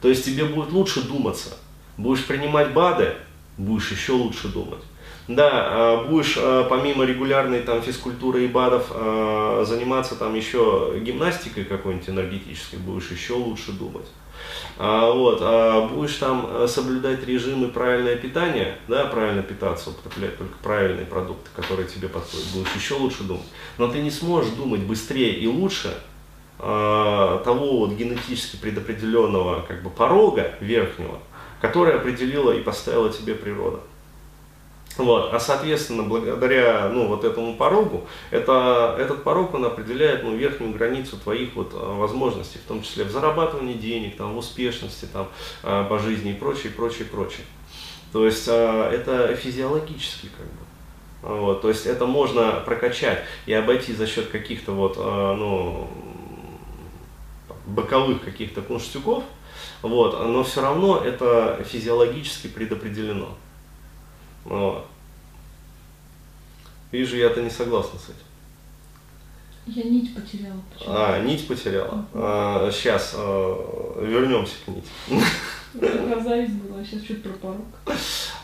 То 0.00 0.08
есть 0.08 0.24
тебе 0.24 0.44
будет 0.44 0.70
лучше 0.70 1.02
думаться. 1.02 1.56
Будешь 1.96 2.24
принимать 2.24 2.72
БАДы, 2.72 3.16
будешь 3.56 3.90
еще 3.90 4.12
лучше 4.12 4.46
думать. 4.46 4.78
Да, 5.28 5.50
а, 5.52 6.04
будешь 6.04 6.38
а, 6.38 6.64
помимо 6.64 7.04
регулярной 7.04 7.60
там 7.60 7.82
физкультуры 7.82 8.44
и 8.44 8.48
БАДов 8.48 8.86
а, 8.90 9.62
заниматься 9.66 10.16
там 10.16 10.34
еще 10.34 10.94
гимнастикой 11.02 11.64
какой-нибудь 11.64 12.08
энергетической, 12.08 12.76
будешь 12.76 13.10
еще 13.10 13.34
лучше 13.34 13.72
думать. 13.72 14.06
Вот, 14.78 15.40
будешь 15.90 16.14
там 16.14 16.68
соблюдать 16.68 17.26
режим 17.26 17.64
и 17.64 17.70
правильное 17.70 18.14
питание, 18.14 18.78
да, 18.86 19.04
правильно 19.06 19.42
питаться, 19.42 19.90
употреблять 19.90 20.38
только 20.38 20.56
правильные 20.62 21.04
продукты, 21.04 21.50
которые 21.56 21.88
тебе 21.88 22.08
подходят, 22.08 22.46
будешь 22.54 22.72
еще 22.76 22.94
лучше 22.94 23.24
думать. 23.24 23.48
Но 23.78 23.88
ты 23.88 24.00
не 24.00 24.12
сможешь 24.12 24.52
думать 24.52 24.80
быстрее 24.82 25.32
и 25.34 25.48
лучше 25.48 25.92
того 26.58 27.78
вот 27.78 27.92
генетически 27.94 28.56
предопределенного 28.56 29.62
как 29.62 29.82
бы 29.82 29.90
порога 29.90 30.54
верхнего, 30.60 31.18
который 31.60 31.96
определила 31.96 32.52
и 32.52 32.62
поставила 32.62 33.12
тебе 33.12 33.34
природа. 33.34 33.80
Вот. 34.98 35.32
А 35.32 35.38
соответственно, 35.38 36.02
благодаря 36.02 36.88
ну, 36.88 37.06
вот 37.06 37.24
этому 37.24 37.54
порогу, 37.54 38.08
это, 38.32 38.96
этот 38.98 39.22
порог 39.22 39.54
он 39.54 39.64
определяет 39.64 40.24
ну, 40.24 40.36
верхнюю 40.36 40.72
границу 40.72 41.16
твоих 41.16 41.54
вот, 41.54 41.70
а, 41.72 41.94
возможностей, 41.94 42.58
в 42.58 42.66
том 42.66 42.82
числе 42.82 43.04
в 43.04 43.10
зарабатывании 43.10 43.74
денег, 43.74 44.16
там, 44.16 44.34
в 44.34 44.38
успешности 44.38 45.06
там, 45.10 45.28
а, 45.62 45.84
по 45.84 46.00
жизни 46.00 46.32
и 46.32 46.34
прочее, 46.34 46.72
прочее, 46.72 47.06
прочее. 47.06 47.46
То 48.12 48.26
есть 48.26 48.48
а, 48.48 48.90
это 48.90 49.36
физиологически 49.36 50.30
как 50.36 50.46
бы. 50.46 50.58
Вот, 51.20 51.62
то 51.62 51.68
есть 51.68 51.86
это 51.86 52.06
можно 52.06 52.62
прокачать 52.64 53.24
и 53.46 53.52
обойти 53.52 53.92
за 53.92 54.06
счет 54.06 54.28
каких-то 54.28 54.70
вот, 54.70 54.96
ну, 54.96 55.88
боковых 57.66 58.22
каких-то 58.24 58.62
кунштюков, 58.62 59.24
вот, 59.82 60.24
но 60.24 60.44
все 60.44 60.62
равно 60.62 61.02
это 61.04 61.64
физиологически 61.68 62.46
предопределено. 62.46 63.36
Вот. 64.48 64.86
Вижу, 66.90 67.16
я-то 67.16 67.42
не 67.42 67.50
согласна 67.50 67.98
с 67.98 68.04
этим. 68.04 68.28
Я 69.66 69.82
нить 69.82 70.14
потеряла. 70.14 70.60
Почему? 70.72 70.94
А, 70.96 71.20
нить 71.20 71.46
потеряла. 71.46 72.06
А, 72.14 72.70
сейчас 72.72 73.14
а, 73.14 74.02
вернемся 74.02 74.54
к 74.64 74.68
нити. 74.68 74.88
Зависть 75.74 76.54
была, 76.54 76.82
сейчас 76.82 77.02
чуть 77.02 77.22
про 77.22 77.32
порог. 77.34 77.66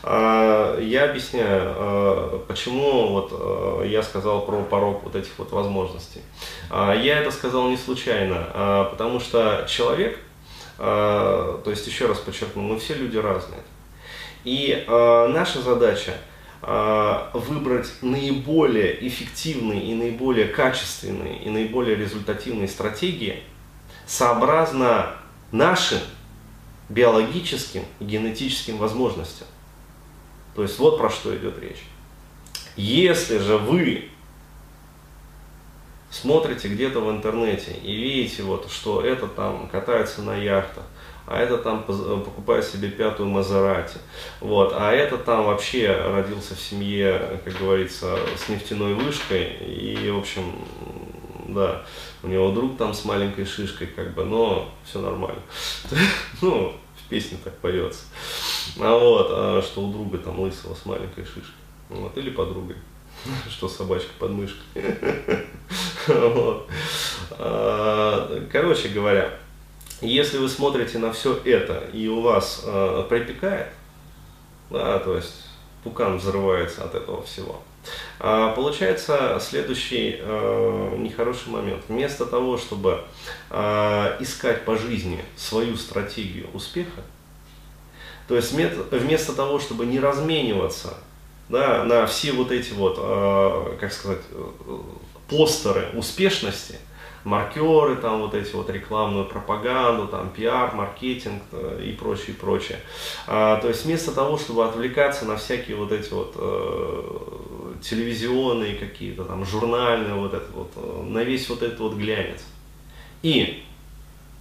А, 0.03 0.79
я 0.79 1.05
объясняю, 1.11 1.73
а, 1.75 2.45
почему 2.47 3.09
вот 3.13 3.31
а, 3.33 3.83
я 3.85 4.03
сказал 4.03 4.45
про 4.45 4.63
порог 4.63 5.05
вот 5.05 5.17
этих 5.17 5.31
вот 5.39 5.51
возможностей. 5.51 6.21
А, 6.69 6.95
я 6.95 7.21
это 7.21 7.31
сказал 7.31 7.71
не 7.71 7.79
случайно, 7.79 8.47
а, 8.53 8.85
потому 8.91 9.21
что 9.21 9.65
человек, 9.67 10.19
а, 10.79 11.59
то 11.65 11.71
есть 11.71 11.87
еще 11.87 12.05
раз 12.07 12.19
подчеркну, 12.19 12.61
мы 12.61 12.79
все 12.79 12.93
люди 12.93 13.17
разные. 13.17 13.61
И 14.45 14.85
э, 14.87 15.29
наша 15.33 15.63
задача 15.63 16.17
э, 16.63 17.31
выбрать 17.33 17.91
наиболее 18.03 19.07
эффективные 19.07 19.83
и 19.83 19.95
наиболее 19.95 20.49
качественные 20.49 21.39
и 21.39 21.51
наиболее 21.51 21.97
результативные 21.97 22.69
стратегии 22.69 23.43
сообразно 24.07 25.17
нашим 25.51 26.01
биологическим 26.89 27.85
и 28.01 28.05
генетическим 28.05 28.77
возможностям. 28.77 29.49
То 30.55 30.63
есть 30.63 30.79
вот 30.79 30.99
про 30.99 31.11
что 31.11 31.35
идет 31.37 31.59
речь. 31.59 31.83
Если 32.77 33.39
же 33.39 33.57
вы 33.57 34.11
смотрите 36.11 36.69
где-то 36.69 37.01
в 37.01 37.11
интернете 37.11 37.73
и 37.73 37.95
видите, 37.95 38.43
вот, 38.43 38.71
что 38.71 39.01
это 39.01 39.27
там 39.27 39.69
катается 39.69 40.23
на 40.23 40.37
яхтах, 40.37 40.85
а 41.27 41.41
это 41.41 41.59
там 41.59 41.85
покупает 41.85 42.65
себе 42.65 42.91
пятую 42.91 43.31
Мазерати. 43.31 43.99
Вот, 44.41 44.75
а 44.77 44.93
это 44.93 45.17
там 45.17 45.47
вообще 45.47 45.91
родился 45.91 46.55
в 46.55 46.61
семье, 46.61 47.41
как 47.45 47.55
говорится, 47.59 48.19
с 48.37 48.49
нефтяной 48.49 48.95
вышкой. 48.95 49.45
И, 49.61 50.11
в 50.11 50.19
общем, 50.19 50.43
да, 51.49 51.83
у 52.23 52.29
него 52.29 52.51
друг 52.51 52.77
там 52.77 52.93
с 52.93 53.05
маленькой 53.05 53.47
шишкой, 53.47 53.87
как 53.87 54.15
бы, 54.15 54.25
но 54.25 54.71
все 54.85 55.01
нормально. 55.01 55.41
Ну, 56.43 56.75
в 56.97 57.09
песне 57.09 57.39
так 57.43 57.57
поется. 57.59 58.05
А 58.79 58.99
вот, 58.99 59.29
а 59.31 59.63
что 59.63 59.83
у 59.83 59.93
друга 59.93 60.19
там 60.19 60.41
лысого 60.41 60.75
с 60.75 60.85
маленькой 60.85 61.25
шишкой. 61.25 61.55
Вот, 61.89 62.17
или 62.19 62.31
подругой. 62.31 62.77
Что 63.49 63.69
собачка 63.69 64.11
под 64.19 64.31
мышкой. 64.31 64.63
А, 67.37 68.47
короче 68.53 68.89
говоря, 68.89 69.39
если 70.09 70.39
вы 70.39 70.49
смотрите 70.49 70.99
на 70.99 71.13
все 71.13 71.37
это 71.45 71.85
и 71.93 72.09
у 72.09 72.21
вас 72.21 72.63
э, 72.65 73.07
припекает, 73.09 73.69
да, 74.71 74.99
то 74.99 75.17
есть 75.17 75.47
пукан 75.83 76.19
взрывается 76.19 76.85
от 76.85 76.95
этого 76.95 77.23
всего, 77.23 77.63
а 78.19 78.53
получается 78.53 79.39
следующий 79.41 80.17
э, 80.19 80.97
нехороший 80.99 81.53
момент. 81.53 81.83
Вместо 81.89 82.27
того, 82.27 82.57
чтобы 82.57 83.03
э, 83.51 84.17
искать 84.21 84.65
по 84.65 84.77
жизни 84.77 85.25
свою 85.37 85.77
стратегию 85.77 86.49
успеха, 86.55 87.03
то 88.29 88.37
есть 88.37 88.53
вместо 88.53 89.33
того, 89.35 89.59
чтобы 89.59 89.85
не 89.85 90.01
размениваться 90.01 90.95
да, 91.49 91.85
на 91.85 92.07
все 92.07 92.33
вот 92.33 92.51
эти 92.51 92.73
вот, 92.73 92.97
э, 92.99 93.77
как 93.79 93.93
сказать, 93.93 94.23
э, 94.31 94.79
постеры 95.29 95.89
успешности, 95.95 96.77
маркеры, 97.25 97.97
там 97.97 98.21
вот 98.21 98.35
эти 98.35 98.55
вот 98.55 98.69
рекламную 98.71 99.25
пропаганду, 99.25 100.07
там 100.07 100.31
пиар, 100.31 100.75
маркетинг 100.75 101.43
э, 101.53 101.83
и 101.87 101.93
прочее, 101.93 102.37
прочее. 102.37 102.79
А, 103.27 103.57
то 103.61 103.69
есть 103.69 103.87
вместо 103.87 104.13
того, 104.13 104.39
чтобы 104.39 104.65
отвлекаться 104.67 105.25
на 105.25 105.37
всякие 105.37 105.77
вот 105.77 105.91
эти 105.91 106.13
вот 106.13 106.35
э, 106.37 107.75
телевизионные 107.83 108.77
какие-то 108.77 109.25
там 109.25 109.45
журнальные 109.45 110.15
вот 110.15 110.35
это 110.35 110.51
вот, 110.53 110.71
э, 110.77 111.03
на 111.03 111.25
весь 111.25 111.49
вот 111.49 111.63
этот 111.63 111.81
вот 111.81 111.95
глянец. 111.95 112.45
И 113.23 113.65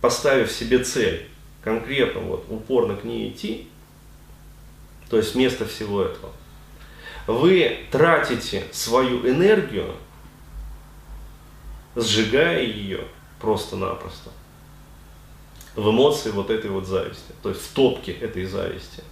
поставив 0.02 0.52
себе 0.52 0.80
цель, 0.80 1.28
конкретно 1.64 2.20
вот 2.20 2.46
упорно 2.50 2.98
к 2.98 3.06
ней 3.06 3.30
идти, 3.30 3.70
то 5.10 5.16
есть 5.16 5.36
вместо 5.36 5.66
всего 5.66 6.02
этого, 6.02 6.32
вы 7.28 7.78
тратите 7.92 8.66
свою 8.72 9.26
энергию, 9.26 9.96
сжигая 11.96 12.64
ее 12.64 13.02
просто-напросто 13.40 14.32
в 15.76 15.90
эмоции 15.90 16.30
вот 16.30 16.50
этой 16.50 16.70
вот 16.70 16.86
зависти, 16.86 17.34
то 17.42 17.50
есть 17.50 17.62
в 17.62 17.74
топке 17.74 18.12
этой 18.12 18.46
зависти. 18.46 19.04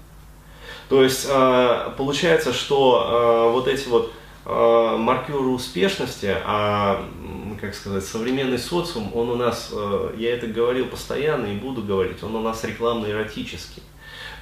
То 0.89 1.03
есть 1.03 1.25
а, 1.29 1.91
получается, 1.97 2.53
что 2.53 3.03
а, 3.03 3.51
вот 3.51 3.67
эти 3.67 3.87
вот 3.87 4.11
а, 4.45 4.97
маркеры 4.97 5.39
успешности, 5.39 6.35
а, 6.45 7.07
как 7.59 7.73
сказать, 7.75 8.03
современный 8.03 8.59
социум, 8.59 9.15
он 9.15 9.29
у 9.29 9.35
нас, 9.35 9.71
я 10.17 10.33
это 10.33 10.47
говорил 10.47 10.87
постоянно 10.87 11.47
и 11.47 11.57
буду 11.57 11.83
говорить, 11.83 12.23
он 12.23 12.35
у 12.35 12.41
нас 12.41 12.63
рекламно-эротический. 12.63 13.83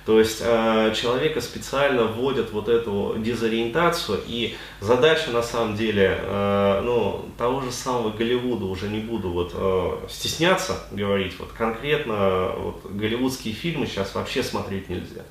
То 0.06 0.20
есть 0.20 0.41
э, 0.41 0.94
человека 0.96 1.41
специально 1.41 2.03
вводят 2.03 2.51
вот 2.51 2.68
эту 2.68 3.15
дезориентацию, 3.18 4.20
и 4.25 4.56
задача 4.82 5.32
на 5.32 5.44
самом 5.44 5.75
деле, 5.75 6.18
э, 6.20 6.82
ну, 6.84 7.25
того 7.38 7.62
же 7.62 7.72
самого 7.72 8.10
Голливуда, 8.12 8.65
уже 8.65 8.88
не 8.88 9.00
буду 9.00 9.29
вот 9.29 9.51
э, 9.53 10.08
стесняться 10.10 10.84
говорить, 10.91 11.38
вот 11.38 11.51
конкретно 11.51 12.50
вот, 12.58 12.91
голливудские 12.91 13.53
фильмы 13.53 13.86
сейчас 13.86 14.15
вообще 14.15 14.41
смотреть 14.41 14.89
нельзя. 14.89 15.22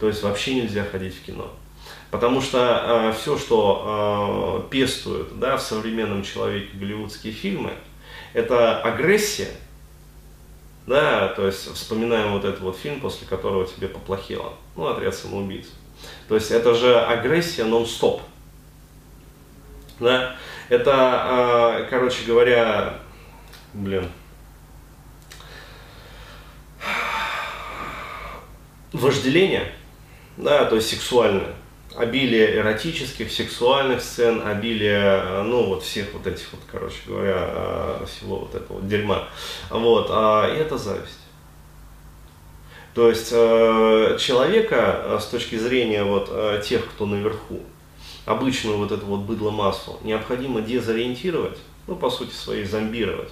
То 0.00 0.08
есть 0.08 0.22
вообще 0.22 0.54
нельзя 0.54 0.84
ходить 0.84 1.14
в 1.14 1.24
кино. 1.24 1.50
Потому 2.10 2.40
что 2.40 3.12
э, 3.12 3.12
все, 3.20 3.36
что 3.36 4.64
э, 4.66 4.70
пестуют 4.70 5.38
да, 5.38 5.56
в 5.56 5.62
современном 5.62 6.22
человеке 6.22 6.68
голливудские 6.74 7.32
фильмы, 7.32 7.72
это 8.32 8.80
агрессия, 8.80 9.50
да, 10.86 11.28
то 11.28 11.46
есть 11.46 11.72
вспоминаем 11.74 12.32
вот 12.32 12.44
этот 12.44 12.60
вот 12.60 12.76
фильм, 12.76 13.00
после 13.00 13.26
которого 13.26 13.66
тебе 13.66 13.88
поплохело. 13.88 14.52
Ну, 14.76 14.86
отряд 14.86 15.14
самоубийц. 15.14 15.66
То 16.28 16.36
есть 16.36 16.50
это 16.50 16.74
же 16.74 16.98
агрессия 17.00 17.64
нон-стоп. 17.64 18.22
Да, 19.98 20.36
это, 20.68 21.80
э, 21.80 21.90
короче 21.90 22.24
говоря, 22.26 22.98
блин, 23.72 24.10
вожделение, 28.92 29.72
да, 30.36 30.66
то 30.66 30.76
есть 30.76 30.90
сексуальное 30.90 31.54
обилие 31.96 32.56
эротических, 32.56 33.30
сексуальных 33.30 34.02
сцен, 34.02 34.42
обилие, 34.46 35.22
э, 35.24 35.42
ну, 35.42 35.64
вот 35.66 35.82
всех 35.82 36.12
вот 36.12 36.26
этих 36.26 36.52
вот, 36.52 36.60
короче 36.70 36.96
говоря, 37.06 37.36
э, 37.38 38.06
всего 38.06 38.40
вот 38.40 38.54
этого 38.54 38.82
дерьма. 38.82 39.28
Вот, 39.70 40.08
а, 40.10 40.52
и 40.54 40.58
это 40.58 40.78
зависть. 40.78 41.20
То 42.94 43.08
есть 43.08 43.30
э, 43.32 44.16
человека 44.18 45.18
с 45.20 45.26
точки 45.26 45.56
зрения 45.56 46.02
вот 46.02 46.30
тех, 46.64 46.86
кто 46.86 47.04
наверху, 47.06 47.60
обычную 48.24 48.78
вот 48.78 48.92
эту 48.92 49.04
вот 49.06 49.20
быдло-массу, 49.20 49.98
необходимо 50.02 50.62
дезориентировать, 50.62 51.58
ну, 51.86 51.94
по 51.96 52.10
сути 52.10 52.32
своей, 52.32 52.64
зомбировать 52.64 53.30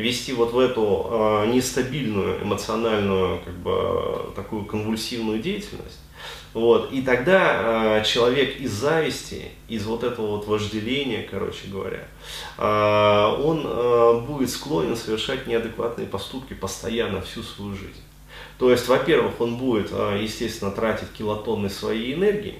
вести 0.00 0.32
вот 0.32 0.52
в 0.52 0.58
эту 0.58 1.06
э, 1.10 1.52
нестабильную 1.52 2.42
эмоциональную, 2.42 3.40
как 3.44 3.54
бы, 3.54 4.32
такую 4.34 4.64
конвульсивную 4.64 5.40
деятельность, 5.40 6.00
вот. 6.56 6.90
И 6.90 7.02
тогда 7.02 7.98
э, 8.00 8.04
человек 8.04 8.58
из 8.58 8.72
зависти, 8.72 9.50
из 9.68 9.84
вот 9.84 10.02
этого 10.02 10.36
вот 10.36 10.46
вожделения, 10.46 11.26
короче 11.30 11.68
говоря, 11.68 12.04
э, 12.56 13.42
он 13.42 13.62
э, 13.66 14.20
будет 14.26 14.48
склонен 14.48 14.96
совершать 14.96 15.46
неадекватные 15.46 16.06
поступки 16.06 16.54
постоянно 16.54 17.20
всю 17.20 17.42
свою 17.42 17.74
жизнь. 17.74 18.00
То 18.58 18.70
есть, 18.70 18.88
во-первых, 18.88 19.38
он 19.40 19.56
будет, 19.56 19.88
э, 19.92 20.20
естественно, 20.22 20.70
тратить 20.70 21.12
килотонны 21.12 21.68
своей 21.68 22.14
энергии, 22.14 22.58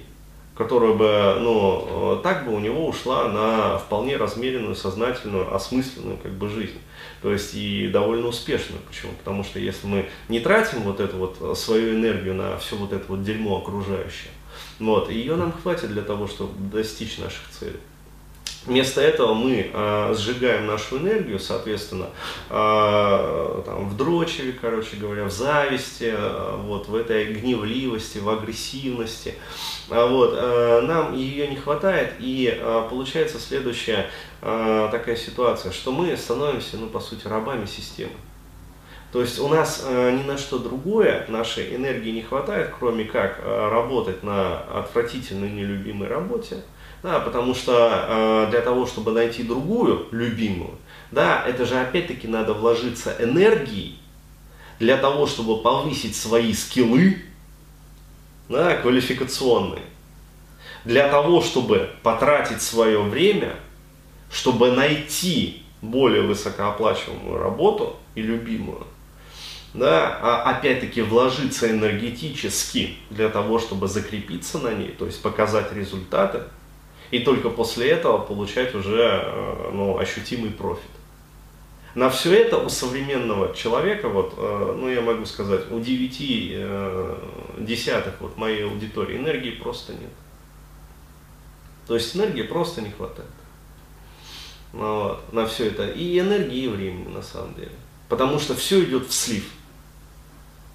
которая 0.55 0.93
бы, 0.93 1.37
ну, 1.39 2.19
так 2.21 2.45
бы 2.45 2.53
у 2.53 2.59
него 2.59 2.87
ушла 2.87 3.27
на 3.29 3.79
вполне 3.79 4.17
размеренную, 4.17 4.75
сознательную, 4.75 5.55
осмысленную 5.55 6.17
как 6.17 6.33
бы 6.33 6.49
жизнь 6.49 6.77
то 7.21 7.31
есть 7.31 7.55
и 7.55 7.87
довольно 7.87 8.27
успешную. 8.27 8.81
Почему? 8.87 9.11
Потому 9.13 9.43
что 9.43 9.59
если 9.59 9.87
мы 9.87 10.09
не 10.29 10.39
тратим 10.39 10.81
вот 10.81 10.99
эту 10.99 11.17
вот 11.17 11.37
э, 11.39 11.53
свою 11.55 11.95
энергию 11.95 12.35
на 12.35 12.57
все 12.57 12.75
вот 12.75 12.93
это 12.93 13.05
вот 13.07 13.23
дерьмо 13.23 13.59
окружающее, 13.59 14.31
вот, 14.79 15.09
ее 15.09 15.35
нам 15.35 15.51
хватит 15.51 15.89
для 15.89 16.01
того, 16.01 16.27
чтобы 16.27 16.53
достичь 16.69 17.17
наших 17.17 17.49
целей. 17.49 17.79
Вместо 18.67 18.99
этого 18.99 19.33
мы 19.33 19.71
э, 19.73 20.15
сжигаем 20.17 20.67
нашу 20.67 20.97
энергию, 20.97 21.39
соответственно, 21.39 22.09
э, 22.49 23.61
там, 23.65 23.87
в 23.87 23.95
дрочеве, 23.95 24.51
короче 24.59 24.97
говоря, 24.97 25.23
в 25.23 25.31
зависти, 25.31 26.13
э, 26.13 26.55
вот, 26.63 26.89
в 26.89 26.95
этой 26.95 27.33
гневливости, 27.33 28.17
в 28.17 28.27
агрессивности. 28.27 29.35
А 29.89 30.05
вот, 30.05 30.33
э, 30.35 30.81
нам 30.81 31.15
ее 31.15 31.47
не 31.47 31.55
хватает, 31.55 32.15
и 32.19 32.53
э, 32.53 32.87
получается 32.89 33.39
следующая 33.39 34.09
э, 34.41 34.89
такая 34.91 35.15
ситуация, 35.15 35.71
что 35.71 35.93
мы 35.93 36.17
становимся, 36.17 36.75
ну, 36.75 36.87
по 36.87 36.99
сути, 36.99 37.25
рабами 37.25 37.65
системы. 37.65 38.11
То 39.13 39.21
есть 39.21 39.39
у 39.39 39.47
нас 39.47 39.85
э, 39.85 40.11
ни 40.11 40.23
на 40.23 40.37
что 40.37 40.59
другое 40.59 41.25
нашей 41.29 41.73
энергии 41.73 42.11
не 42.11 42.21
хватает, 42.21 42.73
кроме 42.77 43.05
как 43.05 43.39
э, 43.41 43.69
работать 43.69 44.23
на 44.23 44.59
отвратительной 44.59 45.49
нелюбимой 45.49 46.09
работе, 46.09 46.57
да, 47.03 47.19
потому 47.19 47.53
что 47.53 48.05
э, 48.07 48.51
для 48.51 48.61
того, 48.61 48.85
чтобы 48.85 49.11
найти 49.11 49.43
другую 49.43 50.07
любимую, 50.11 50.71
да, 51.11 51.43
это 51.45 51.65
же 51.65 51.79
опять-таки 51.79 52.27
надо 52.27 52.53
вложиться 52.53 53.15
энергией 53.19 53.99
для 54.79 54.97
того, 54.97 55.27
чтобы 55.27 55.61
повысить 55.61 56.15
свои 56.15 56.53
скиллы, 56.53 57.21
да, 58.49 58.75
квалификационные, 58.77 59.83
для 60.85 61.09
того, 61.09 61.41
чтобы 61.41 61.89
потратить 62.03 62.61
свое 62.61 63.01
время, 63.01 63.55
чтобы 64.31 64.71
найти 64.71 65.63
более 65.81 66.23
высокооплачиваемую 66.23 67.39
работу 67.39 67.97
и 68.15 68.21
любимую, 68.21 68.85
да, 69.73 70.17
а 70.21 70.51
опять-таки 70.51 71.01
вложиться 71.01 71.69
энергетически 71.69 72.97
для 73.09 73.29
того, 73.29 73.59
чтобы 73.59 73.87
закрепиться 73.87 74.57
на 74.59 74.73
ней, 74.73 74.89
то 74.89 75.05
есть 75.05 75.21
показать 75.21 75.71
результаты, 75.73 76.43
и 77.11 77.19
только 77.19 77.49
после 77.49 77.89
этого 77.89 78.17
получать 78.17 78.75
уже 78.75 79.21
э, 79.23 79.71
ну, 79.73 79.97
ощутимый 79.97 80.51
профит. 80.51 80.89
На 81.95 82.09
все 82.09 82.33
это 82.33 82.57
у 82.57 82.69
современного 82.69 83.55
человека, 83.55 84.09
вот, 84.09 84.35
э, 84.37 84.75
ну 84.79 84.87
я 84.89 85.01
могу 85.01 85.25
сказать, 85.25 85.71
у 85.71 85.79
9 85.79 86.17
э, 86.19 87.15
десятых 87.59 88.19
вот 88.19 88.37
моей 88.37 88.65
аудитории 88.65 89.17
энергии 89.17 89.51
просто 89.51 89.93
нет. 89.93 90.11
То 91.87 91.95
есть 91.95 92.15
энергии 92.15 92.43
просто 92.43 92.81
не 92.81 92.91
хватает. 92.91 93.29
Ну, 94.73 95.03
вот, 95.03 95.33
на 95.33 95.47
все 95.47 95.67
это. 95.67 95.87
И 95.87 96.19
энергии, 96.19 96.65
и 96.65 96.67
времени 96.67 97.07
на 97.07 97.21
самом 97.21 97.55
деле. 97.55 97.71
Потому 98.09 98.39
что 98.39 98.53
все 98.55 98.83
идет 98.83 99.07
в 99.07 99.13
слив. 99.13 99.49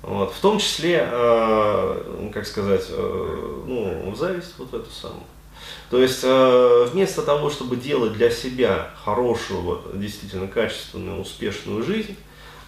Вот, 0.02 0.32
в 0.32 0.40
том 0.40 0.58
числе, 0.58 1.08
э, 1.08 2.30
как 2.32 2.46
сказать, 2.46 2.86
э, 2.88 3.62
ну, 3.66 4.10
в 4.10 4.16
зависть 4.16 4.54
вот 4.58 4.74
эту 4.74 4.90
самую. 4.90 5.22
То 5.90 6.00
есть 6.00 6.20
э, 6.22 6.88
вместо 6.90 7.22
того, 7.22 7.50
чтобы 7.50 7.76
делать 7.76 8.14
для 8.14 8.30
себя 8.30 8.90
хорошую, 9.04 9.82
действительно 9.94 10.48
качественную, 10.48 11.20
успешную 11.20 11.82
жизнь, 11.82 12.16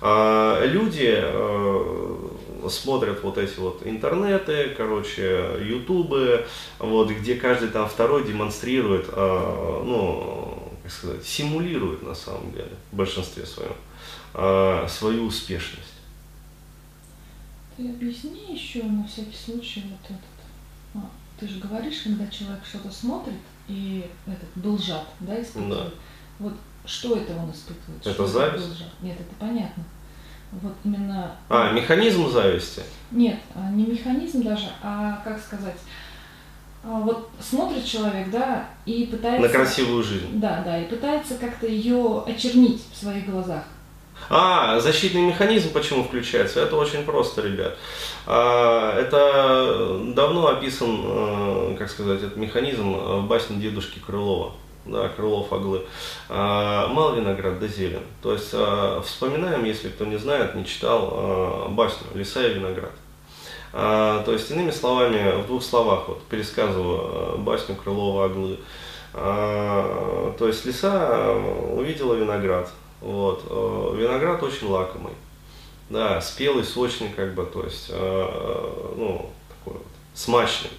э, 0.03 0.67
люди 0.67 1.15
э, 1.17 2.29
смотрят 2.69 3.23
вот 3.23 3.39
эти 3.39 3.59
вот 3.59 3.81
интернеты, 3.87 4.75
короче, 4.77 5.59
ютубы, 5.63 6.47
вот, 6.79 7.11
где 7.11 7.37
каждый 7.37 7.69
там 7.69 7.89
второй 7.89 8.25
демонстрирует, 8.25 9.07
ну, 9.15 10.73
как 10.83 10.93
сказать, 10.93 11.25
симулирует 11.25 12.03
на 12.03 12.15
самом 12.15 12.53
деле, 12.53 12.73
в 12.93 12.97
большинстве 12.97 13.45
своем, 13.45 14.89
свою 14.89 15.27
успешность. 15.27 15.95
Ты 17.77 17.89
объясни 17.89 18.55
еще 18.55 18.83
на 18.85 19.07
всякий 19.07 19.37
случай 19.37 19.83
вот 19.91 20.11
этот 20.11 20.34
ты 21.45 21.53
же 21.53 21.61
говоришь, 21.61 22.01
когда 22.05 22.27
человек 22.29 22.65
что-то 22.65 22.91
смотрит 22.91 23.35
и 23.69 24.07
этот 24.27 24.49
был 24.55 24.79
сжат, 24.79 25.07
да, 25.21 25.41
испытывает. 25.41 25.91
Да. 25.91 25.95
Вот 26.39 26.55
что 26.87 27.17
это 27.17 27.37
он 27.37 27.51
испытывает? 27.51 28.01
Это 28.01 28.13
что 28.13 28.27
зависть? 28.27 28.65
Это 28.65 29.05
Нет, 29.05 29.21
это 29.21 29.35
понятно. 29.39 29.85
Вот 30.53 30.73
именно. 30.85 31.37
А, 31.51 31.73
механизм 31.73 32.31
зависти? 32.31 32.83
Нет, 33.11 33.39
а 33.55 33.71
не 33.71 33.87
механизм 33.87 34.43
даже, 34.43 34.71
а 34.83 35.21
как 35.23 35.39
сказать, 35.39 35.77
а, 36.83 37.01
вот 37.01 37.31
смотрит 37.41 37.85
человек, 37.85 38.31
да, 38.31 38.69
и 38.87 39.07
пытается... 39.07 39.47
На 39.47 39.53
красивую 39.53 40.03
жизнь. 40.03 40.41
Да, 40.41 40.63
да, 40.65 40.79
и 40.81 40.89
пытается 40.89 41.37
как-то 41.37 41.67
ее 41.67 42.23
очернить 42.27 42.83
в 42.91 42.97
своих 42.97 43.27
глазах. 43.27 43.65
А, 44.31 44.81
защитный 44.81 45.21
механизм 45.21 45.73
почему 45.73 46.05
включается? 46.05 46.61
Это 46.61 46.77
очень 46.77 47.05
просто, 47.05 47.43
ребят. 47.43 47.77
А, 48.27 48.99
это 48.99 49.99
давно 50.15 50.49
описан, 50.49 51.01
э, 51.05 51.77
как 51.79 51.91
сказать, 51.91 52.23
этот 52.23 52.37
механизм 52.37 52.93
в 52.93 53.27
басне 53.27 53.57
дедушки 53.57 53.99
Крылова. 53.99 54.53
Да, 54.87 55.09
Крылов 55.09 55.53
Оглы. 55.53 55.83
А, 56.29 56.89
мал 56.89 57.15
виноград 57.15 57.59
да 57.59 57.67
зелен. 57.67 58.03
То 58.23 58.33
есть 58.33 58.51
а, 58.53 59.03
вспоминаем, 59.03 59.65
если 59.65 59.89
кто 59.89 60.05
не 60.05 60.17
знает, 60.17 60.55
не 60.55 60.65
читал 60.65 61.69
басню 61.71 62.07
«Лиса 62.15 62.47
и 62.47 62.55
виноград». 62.55 62.93
То 63.73 64.25
есть, 64.29 64.53
иными 64.53 64.71
словами, 64.71 65.43
в 65.43 65.49
двух 65.49 65.61
словах 65.61 66.07
вот, 66.07 66.23
пересказываю 66.29 67.39
басню 67.39 67.75
Крылова 67.75 68.27
Оглы. 68.27 68.61
То 69.13 70.47
есть 70.47 70.65
лиса 70.65 71.35
увидела 71.73 72.15
виноград, 72.15 72.71
вот. 73.05 73.45
Э, 73.51 73.97
виноград 73.97 74.43
очень 74.43 74.67
лакомый. 74.67 75.13
Да, 75.91 76.23
спелый, 76.23 76.65
сочный, 76.65 77.11
как 77.11 77.35
бы, 77.35 77.45
то 77.45 77.63
есть, 77.63 77.89
э, 77.91 78.93
ну, 78.97 79.31
такой 79.51 79.79
вот, 79.79 79.87
смачный. 80.15 80.71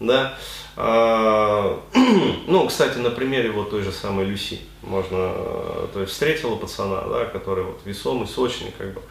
Да. 0.00 0.34
А, 0.76 1.78
ну, 2.46 2.66
кстати, 2.66 2.96
на 2.98 3.10
примере 3.10 3.50
вот 3.50 3.68
той 3.68 3.82
же 3.82 3.92
самой 3.92 4.24
Люси 4.24 4.60
можно, 4.80 5.16
э, 5.34 5.88
то 5.92 6.00
есть 6.00 6.12
встретила 6.12 6.56
пацана, 6.56 7.02
да, 7.02 7.26
который 7.26 7.64
вот 7.64 7.80
весомый, 7.84 8.26
сочный, 8.26 8.72
как 8.78 8.94
бы, 8.94 9.02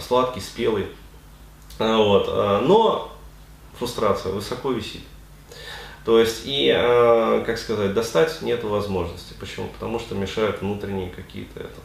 сладкий, 0.00 0.40
спелый, 0.40 0.86
вот, 1.78 2.28
но 2.66 3.12
фрустрация 3.78 4.32
высоко 4.32 4.70
висит. 4.70 5.02
То 6.08 6.18
есть 6.18 6.44
и, 6.46 6.74
э, 6.74 7.42
как 7.44 7.58
сказать, 7.58 7.92
достать 7.92 8.40
нет 8.40 8.64
возможности. 8.64 9.34
Почему? 9.38 9.66
Потому 9.66 9.98
что 9.98 10.14
мешают 10.14 10.62
внутренние 10.62 11.10
какие-то 11.10 11.60
это. 11.60 11.80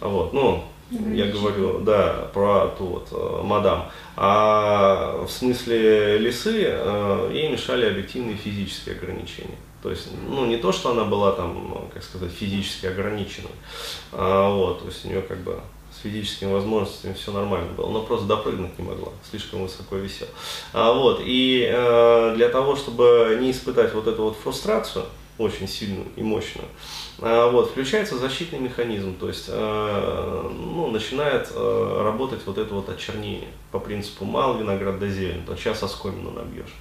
Вот, 0.00 0.32
ну, 0.32 0.64
я 0.90 1.26
говорю, 1.26 1.80
да, 1.80 2.30
про 2.32 2.68
ту 2.68 2.86
вот 2.86 3.08
э, 3.12 3.42
мадам. 3.42 3.90
А 4.16 5.22
в 5.26 5.30
смысле 5.30 6.16
лисы 6.16 6.68
э, 6.68 7.30
ей 7.34 7.52
мешали 7.52 7.84
объективные 7.84 8.38
физические 8.38 8.94
ограничения. 8.94 9.58
То 9.82 9.90
есть, 9.90 10.08
ну, 10.26 10.46
не 10.46 10.56
то, 10.56 10.72
что 10.72 10.92
она 10.92 11.04
была 11.04 11.32
там, 11.32 11.86
как 11.92 12.02
сказать, 12.02 12.32
физически 12.32 12.86
ограниченной, 12.86 13.52
а, 14.12 14.54
вот, 14.54 14.80
то 14.80 14.86
есть 14.86 15.04
у 15.04 15.08
нее 15.08 15.20
как 15.20 15.40
бы 15.40 15.60
физическими 16.02 16.52
возможностями 16.52 17.12
все 17.14 17.32
нормально 17.32 17.72
было, 17.72 17.90
но 17.90 18.02
просто 18.02 18.26
допрыгнуть 18.26 18.78
не 18.78 18.84
могла, 18.84 19.12
слишком 19.30 19.62
высоко 19.62 19.96
висел. 19.96 20.26
А, 20.72 20.92
вот, 20.92 21.20
и 21.24 21.68
э, 21.70 22.34
для 22.36 22.48
того, 22.48 22.76
чтобы 22.76 23.38
не 23.40 23.50
испытать 23.50 23.94
вот 23.94 24.06
эту 24.06 24.24
вот 24.24 24.36
фрустрацию, 24.36 25.04
очень 25.38 25.68
сильную 25.68 26.06
и 26.16 26.22
мощную, 26.22 26.68
э, 27.18 27.50
вот, 27.50 27.70
включается 27.70 28.18
защитный 28.18 28.58
механизм, 28.58 29.14
то 29.16 29.28
есть 29.28 29.46
э, 29.48 30.50
ну, 30.50 30.90
начинает 30.90 31.50
э, 31.54 32.02
работать 32.04 32.40
вот 32.44 32.58
это 32.58 32.74
вот 32.74 32.88
очернение 32.88 33.48
по 33.72 33.78
принципу 33.78 34.24
мал 34.24 34.58
виноград 34.58 34.98
да 34.98 35.08
зелень, 35.08 35.44
то 35.46 35.56
сейчас 35.56 35.82
оскомину 35.82 36.30
набьешь. 36.30 36.74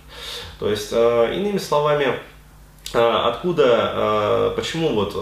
То 0.60 0.70
есть, 0.70 0.90
э, 0.92 1.34
иными 1.36 1.58
словами, 1.58 2.20
э, 2.94 3.00
откуда, 3.00 3.94
э, 3.94 4.54
почему 4.56 4.90
вот 4.90 5.14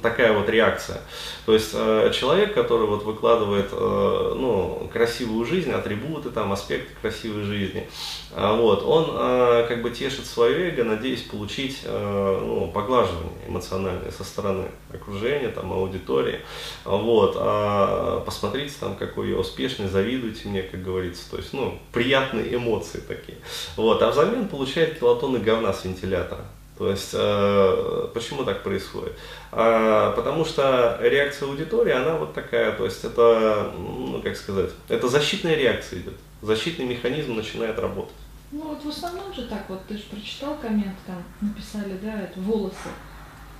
такая 0.00 0.32
вот 0.32 0.48
реакция. 0.48 1.00
То 1.46 1.54
есть 1.54 1.70
э, 1.74 2.10
человек, 2.14 2.54
который 2.54 2.86
вот 2.86 3.04
выкладывает 3.04 3.68
э, 3.72 4.34
ну, 4.36 4.88
красивую 4.92 5.44
жизнь, 5.44 5.70
атрибуты, 5.70 6.30
там, 6.30 6.52
аспекты 6.52 6.92
красивой 7.00 7.44
жизни, 7.44 7.88
э, 8.32 8.56
вот, 8.56 8.82
он 8.84 9.68
как 9.68 9.82
бы 9.82 9.90
тешит 9.90 10.26
свое 10.26 10.70
эго, 10.70 10.84
надеясь 10.84 11.22
получить 11.22 11.82
ну, 11.84 12.70
поглаживание 12.72 13.32
эмоциональное 13.46 14.10
со 14.10 14.24
стороны 14.24 14.66
окружения, 14.92 15.48
там, 15.48 15.72
аудитории. 15.72 16.40
Вот, 16.84 17.36
а 17.38 18.20
посмотрите, 18.20 18.74
там, 18.80 18.96
какой 18.96 19.30
я 19.30 19.36
успешный, 19.36 19.88
завидуйте 19.88 20.48
мне, 20.48 20.62
как 20.62 20.82
говорится. 20.82 21.30
То 21.30 21.36
есть, 21.38 21.52
ну, 21.52 21.78
приятные 21.92 22.54
эмоции 22.54 23.00
такие. 23.00 23.38
Вот, 23.76 24.02
а 24.02 24.10
взамен 24.10 24.48
получает 24.48 24.98
килотонны 24.98 25.38
говна 25.38 25.72
с 25.72 25.84
вентилятора. 25.84 26.44
То 26.78 26.90
есть, 26.90 27.10
э, 27.12 28.08
почему 28.14 28.44
так 28.44 28.62
происходит? 28.62 29.12
А, 29.50 30.12
потому 30.12 30.44
что 30.44 30.96
реакция 31.02 31.48
аудитории, 31.48 31.92
она 31.92 32.14
вот 32.14 32.34
такая, 32.34 32.70
то 32.70 32.84
есть 32.84 33.02
это, 33.04 33.72
ну, 33.76 34.22
как 34.22 34.36
сказать, 34.36 34.70
это 34.88 35.08
защитная 35.08 35.56
реакция 35.56 35.98
идет. 35.98 36.14
Защитный 36.40 36.86
механизм 36.86 37.34
начинает 37.34 37.80
работать. 37.80 38.14
Ну 38.52 38.62
вот 38.68 38.84
в 38.84 38.88
основном 38.88 39.34
же 39.34 39.48
так, 39.48 39.64
вот 39.68 39.80
ты 39.88 39.96
же 39.96 40.04
прочитал 40.04 40.54
коммент, 40.54 40.94
там 41.04 41.22
написали, 41.40 41.98
да, 42.00 42.22
это 42.22 42.38
волосы 42.38 42.76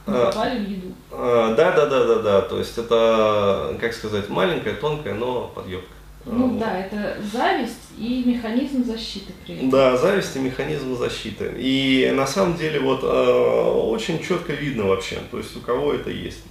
а, 0.07 0.27
попали 0.27 0.65
в 0.65 0.69
еду. 0.71 0.95
А, 1.11 1.55
да, 1.57 1.73
да, 1.73 1.87
да, 1.87 2.05
да, 2.07 2.19
да. 2.21 2.41
То 2.43 2.59
есть 2.59 2.79
это, 2.79 3.77
как 3.81 3.93
сказать, 3.93 4.29
маленькая, 4.29 4.75
тонкая, 4.75 5.15
но 5.15 5.49
подъемка. 5.49 5.89
Ну 6.31 6.49
вот. 6.49 6.59
да, 6.59 6.79
это 6.79 7.17
зависть 7.33 7.93
и 7.99 8.23
механизм 8.25 8.85
защиты 8.85 9.33
при 9.45 9.57
этом. 9.57 9.71
Да, 9.71 9.97
зависть 9.97 10.37
и 10.37 10.39
механизм 10.39 10.97
защиты. 10.97 11.55
И 11.59 12.11
на 12.15 12.27
самом 12.27 12.57
деле 12.57 12.81
вот 12.81 13.03
э, 13.03 13.07
очень 13.07 14.23
четко 14.23 14.53
видно 14.53 14.85
вообще, 14.85 15.19
то 15.31 15.39
есть 15.39 15.57
у 15.57 15.61
кого 15.61 15.93
это 15.95 16.11
есть. 16.11 16.45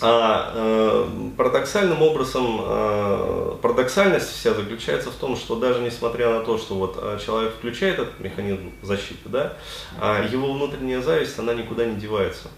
А 0.00 0.52
э, 0.54 1.08
парадоксальным 1.36 2.02
образом, 2.02 2.60
э, 2.60 3.56
парадоксальность 3.60 4.30
вся 4.30 4.54
заключается 4.54 5.10
в 5.10 5.14
том, 5.14 5.36
что 5.36 5.56
даже 5.56 5.80
несмотря 5.80 6.30
на 6.30 6.40
то, 6.40 6.56
что 6.56 6.74
вот 6.74 6.98
э, 7.00 7.18
человек 7.24 7.54
включает 7.54 7.98
этот 7.98 8.20
механизм 8.20 8.70
защиты, 8.82 9.28
да, 9.28 9.54
а 10.00 10.24
его 10.24 10.52
внутренняя 10.52 11.00
зависть, 11.00 11.38
она 11.38 11.52
никуда 11.54 11.84
не 11.84 11.96
девается. 11.96 12.48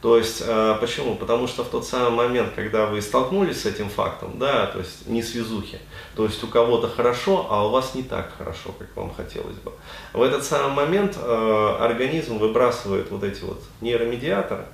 То 0.00 0.16
есть, 0.16 0.42
э, 0.46 0.76
почему? 0.80 1.14
Потому 1.14 1.46
что 1.46 1.62
в 1.62 1.68
тот 1.68 1.86
самый 1.86 2.10
момент, 2.10 2.52
когда 2.56 2.86
вы 2.86 3.02
столкнулись 3.02 3.62
с 3.62 3.66
этим 3.66 3.90
фактом, 3.90 4.38
да, 4.38 4.66
то 4.66 4.78
есть 4.78 5.06
не 5.06 5.22
связухи, 5.22 5.78
то 6.16 6.24
есть 6.24 6.42
у 6.42 6.46
кого-то 6.46 6.88
хорошо, 6.88 7.46
а 7.50 7.66
у 7.66 7.70
вас 7.70 7.94
не 7.94 8.02
так 8.02 8.32
хорошо, 8.38 8.72
как 8.78 8.88
вам 8.96 9.12
хотелось 9.14 9.56
бы. 9.56 9.72
В 10.14 10.22
этот 10.22 10.42
самый 10.42 10.72
момент 10.72 11.18
э, 11.20 11.76
организм 11.80 12.38
выбрасывает 12.38 13.10
вот 13.10 13.24
эти 13.24 13.42
вот 13.44 13.62
нейромедиаторы, 13.82 14.64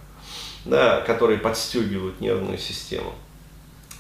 да, 0.65 1.01
которые 1.01 1.39
подстегивают 1.39 2.21
нервную 2.21 2.59
систему. 2.59 3.13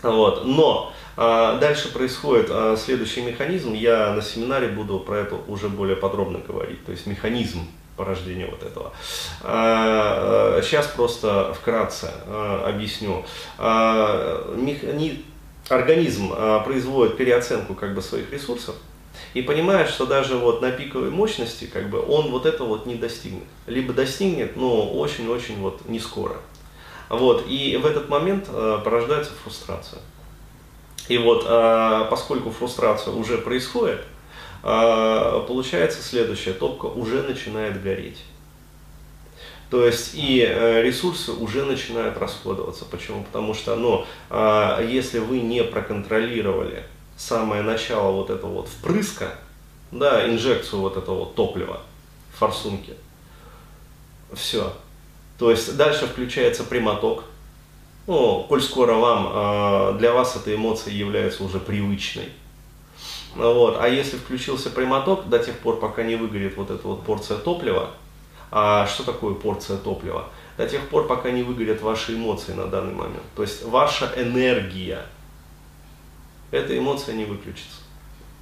Вот. 0.03 0.45
Но 0.45 0.93
а, 1.17 1.59
дальше 1.59 1.93
происходит 1.93 2.49
а, 2.51 2.77
следующий 2.77 3.23
механизм. 3.23 3.73
Я 3.73 4.12
на 4.12 4.23
семинаре 4.23 4.69
буду 4.69 5.01
про 5.01 5.19
это 5.19 5.37
уже 5.49 5.69
более 5.69 5.97
подробно 5.97 6.39
говорить. 6.39 6.85
То 6.85 6.93
есть 6.93 7.07
механизм 7.07 7.67
порождения 7.96 8.46
вот 8.46 8.62
этого. 8.62 8.92
Сейчас 10.62 10.87
а, 10.87 10.92
просто 10.94 11.54
вкратце 11.54 12.11
а, 12.26 12.68
объясню. 12.68 13.24
А, 13.59 14.54
организм 15.68 16.32
производит 16.64 17.16
переоценку 17.16 17.74
как 17.74 17.94
бы 17.94 18.00
своих 18.00 18.30
ресурсов 18.30 18.76
и 19.35 19.42
понимает, 19.42 19.88
что 19.88 20.06
даже 20.06 20.37
вот 20.37 20.62
на 20.62 20.70
пиковой 20.70 21.11
мощности 21.11 21.64
как 21.64 21.90
бы 21.90 22.00
он 22.00 22.30
вот 22.30 22.46
это 22.46 22.62
вот 22.62 22.87
не 22.87 22.94
достигнет. 22.94 23.42
Либо 23.66 23.92
достигнет, 23.92 24.56
но 24.56 24.88
очень-очень 24.88 25.59
вот 25.61 25.88
не 25.88 25.98
скоро. 25.98 26.37
Вот, 27.09 27.46
и 27.48 27.76
в 27.76 27.87
этот 27.87 28.09
момент 28.09 28.46
порождается 28.46 29.32
фрустрация. 29.42 30.00
И 31.09 31.18
вот, 31.18 31.44
поскольку 32.11 32.50
фрустрация 32.50 33.12
уже 33.12 33.38
происходит, 33.38 34.00
а, 34.00 34.15
получается 34.62 36.03
следующее, 36.03 36.55
топка 36.55 36.87
уже 36.87 37.23
начинает 37.23 37.83
гореть. 37.83 38.19
То 39.71 39.85
есть 39.85 40.12
и 40.14 40.47
э, 40.49 40.83
ресурсы 40.83 41.33
уже 41.33 41.64
начинают 41.64 42.16
расходоваться. 42.19 42.85
Почему? 42.85 43.25
Потому 43.25 43.53
что, 43.53 43.75
ну, 43.75 44.07
а, 44.31 44.81
если 44.81 45.19
вы 45.19 45.40
не 45.40 45.64
проконтролировали 45.64 46.85
самое 47.16 47.62
начало 47.62 48.12
вот 48.12 48.31
этого 48.31 48.53
вот 48.53 48.69
впрыска, 48.69 49.35
да, 49.90 50.29
инжекцию 50.29 50.83
вот 50.83 50.97
этого 50.97 51.27
топлива 51.27 51.81
в 52.33 52.38
форсунке, 52.38 52.95
все. 54.35 54.73
То 55.37 55.51
есть 55.51 55.77
дальше 55.77 56.07
включается 56.07 56.62
прямоток. 56.62 57.25
Ну, 58.07 58.47
коль 58.49 58.62
скоро 58.62 58.95
вам, 58.95 59.31
а, 59.33 59.92
для 59.95 60.12
вас 60.12 60.37
эта 60.37 60.55
эмоция 60.55 60.92
является 60.92 61.42
уже 61.42 61.59
привычной, 61.59 62.29
вот. 63.37 63.77
А 63.79 63.88
если 63.88 64.16
включился 64.16 64.70
прямоток, 64.70 65.29
до 65.29 65.38
тех 65.38 65.59
пор, 65.59 65.79
пока 65.79 66.03
не 66.03 66.16
выгорит 66.16 66.57
вот 66.57 66.70
эта 66.70 66.87
вот 66.87 67.05
порция 67.05 67.38
топлива, 67.38 67.90
а 68.51 68.87
что 68.87 69.05
такое 69.05 69.35
порция 69.35 69.77
топлива? 69.77 70.29
До 70.57 70.66
тех 70.66 70.88
пор, 70.88 71.07
пока 71.07 71.31
не 71.31 71.42
выгорят 71.42 71.83
ваши 71.83 72.14
эмоции 72.14 72.53
на 72.53 72.66
данный 72.66 72.94
момент. 72.94 73.22
То 73.35 73.42
есть 73.42 73.64
ваша 73.64 74.11
энергия, 74.16 75.05
эта 76.51 76.77
эмоция 76.77 77.14
не 77.14 77.25
выключится. 77.25 77.81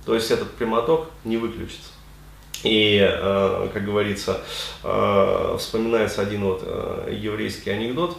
То 0.07 0.14
есть 0.14 0.30
этот 0.30 0.52
прямоток 0.52 1.09
не 1.24 1.37
выключится. 1.37 1.90
И, 2.62 2.98
э, 2.98 3.68
как 3.72 3.85
говорится, 3.85 4.40
э, 4.83 5.57
вспоминается 5.59 6.22
один 6.22 6.44
вот 6.44 6.62
э, 6.64 7.14
еврейский 7.20 7.70
анекдот, 7.70 8.16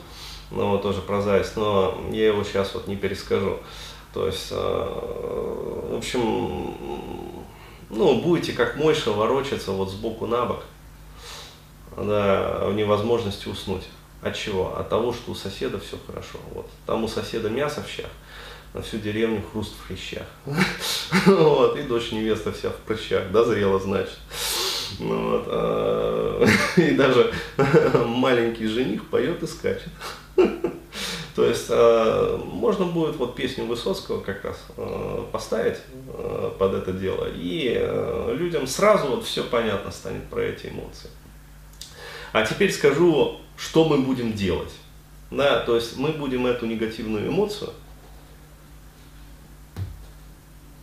ну, 0.52 0.78
тоже 0.78 1.02
про 1.02 1.22
зависть, 1.22 1.56
но 1.56 2.00
я 2.12 2.28
его 2.28 2.44
сейчас 2.44 2.74
вот 2.74 2.88
не 2.88 2.96
перескажу. 2.96 3.60
То 4.16 4.28
есть, 4.28 4.48
э, 4.52 4.56
в 4.56 5.98
общем, 5.98 6.74
ну, 7.90 8.22
будете 8.22 8.54
как 8.54 8.78
мойша 8.78 9.12
ворочаться 9.12 9.74
вот 9.74 9.92
сбоку 9.92 10.26
на 10.26 10.46
бок, 10.46 10.64
да, 11.98 12.62
в 12.64 12.74
невозможности 12.76 13.50
уснуть. 13.50 13.84
От 14.22 14.38
чего? 14.38 14.74
От 14.78 14.88
того, 14.88 15.12
что 15.12 15.32
у 15.32 15.36
соседа 15.36 15.82
все 15.82 15.98
хорошо. 16.08 16.40
Вот. 16.54 16.66
Там 16.86 17.04
у 17.04 17.10
соседа 17.10 17.50
мясо 17.50 17.84
в 17.84 17.90
щах, 17.90 18.10
на 18.74 18.82
всю 18.82 19.00
деревню 19.00 19.44
хруст 19.52 19.74
в 19.78 19.86
хрящах. 19.86 20.28
Вот, 21.26 21.78
и 21.78 21.82
дочь 21.84 22.14
невеста 22.14 22.54
вся 22.54 22.70
в 22.70 22.78
прыщах, 22.88 23.34
да, 23.34 23.44
зрела, 23.44 23.80
значит. 23.80 24.18
Ну, 24.98 25.32
вот, 25.32 25.44
а, 25.48 26.46
и 26.78 26.92
даже 26.92 27.34
маленький 28.06 28.68
жених 28.68 29.10
поет 29.10 29.44
и 29.44 29.48
скачет. 29.48 29.92
То 31.36 31.46
есть 31.46 31.66
э, 31.68 32.40
можно 32.46 32.86
будет 32.86 33.18
вот 33.18 33.36
песню 33.36 33.66
Высоцкого 33.66 34.22
как 34.22 34.46
раз 34.46 34.58
э, 34.78 35.26
поставить 35.34 35.80
э, 36.08 36.52
под 36.58 36.74
это 36.74 36.94
дело, 36.94 37.28
и 37.30 37.74
э, 37.76 38.36
людям 38.38 38.66
сразу 38.68 39.08
вот 39.08 39.26
все 39.26 39.44
понятно 39.44 39.92
станет 39.92 40.24
про 40.28 40.42
эти 40.42 40.68
эмоции. 40.68 41.10
А 42.32 42.46
теперь 42.46 42.72
скажу, 42.72 43.42
что 43.58 43.84
мы 43.84 43.98
будем 43.98 44.32
делать. 44.32 44.72
Да, 45.30 45.60
то 45.60 45.76
есть 45.76 45.98
мы 45.98 46.14
будем 46.14 46.46
эту 46.48 46.68
негативную 46.68 47.28
эмоцию 47.28 47.72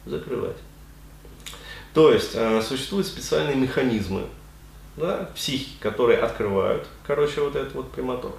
закрывать. 0.04 0.56
То 1.94 2.12
есть 2.12 2.32
э, 2.34 2.60
существуют 2.60 3.06
специальные 3.06 3.56
механизмы, 3.56 4.24
да, 4.96 5.30
психики, 5.34 5.76
которые 5.80 6.18
открывают, 6.18 6.86
короче, 7.06 7.40
вот 7.40 7.56
этот 7.56 7.74
вот 7.74 7.90
прямоток. 7.92 8.32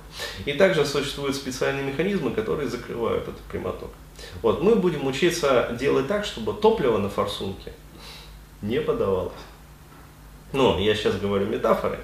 И 0.46 0.54
также 0.54 0.86
существуют 0.86 1.36
специальные 1.36 1.86
механизмы, 1.86 2.32
которые 2.32 2.70
закрывают 2.70 3.24
этот 3.24 3.42
прямоток. 3.42 3.90
Вот, 4.42 4.62
мы 4.62 4.76
будем 4.76 5.08
учиться 5.08 5.76
делать 5.80 6.08
так, 6.08 6.26
чтобы 6.26 6.54
топливо 6.54 6.98
на 6.98 7.10
форсунке 7.10 7.74
не 8.62 8.80
подавалось. 8.80 9.34
Ну, 10.54 10.78
я 10.78 10.94
сейчас 10.94 11.16
говорю 11.16 11.48
метафоры. 11.48 12.00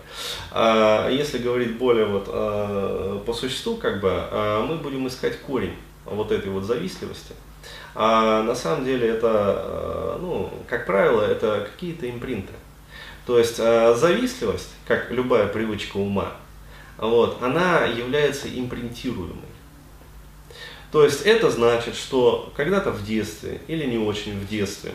А 0.52 1.08
если 1.10 1.38
говорить 1.38 1.78
более 1.78 2.06
вот 2.06 2.26
а, 2.28 3.20
по 3.24 3.34
существу, 3.34 3.76
как 3.76 4.02
бы, 4.02 4.10
а, 4.12 4.66
мы 4.66 4.78
будем 4.78 5.08
искать 5.08 5.40
корень 5.42 5.76
вот 6.06 6.32
этой 6.32 6.50
вот 6.50 6.64
завистливости. 6.64 7.34
А 7.94 8.42
на 8.44 8.56
самом 8.56 8.86
деле 8.86 9.08
это, 9.08 9.30
а, 9.32 10.18
ну, 10.20 10.52
как 10.68 10.88
правило, 10.88 11.22
это 11.22 11.70
какие-то 11.72 12.10
импринты. 12.10 12.54
То 13.30 13.38
есть 13.38 13.60
э, 13.60 13.94
завистливость, 13.96 14.70
как 14.88 15.12
любая 15.12 15.46
привычка 15.46 15.98
ума, 15.98 16.32
вот, 16.98 17.44
она 17.44 17.86
является 17.86 18.48
импринтируемой. 18.48 19.46
То 20.92 21.04
есть 21.04 21.22
это 21.22 21.52
значит, 21.52 21.96
что 21.96 22.52
когда-то 22.56 22.90
в 22.90 23.06
детстве 23.06 23.62
или 23.68 23.86
не 23.86 24.00
очень 24.00 24.32
в 24.40 24.48
детстве, 24.48 24.94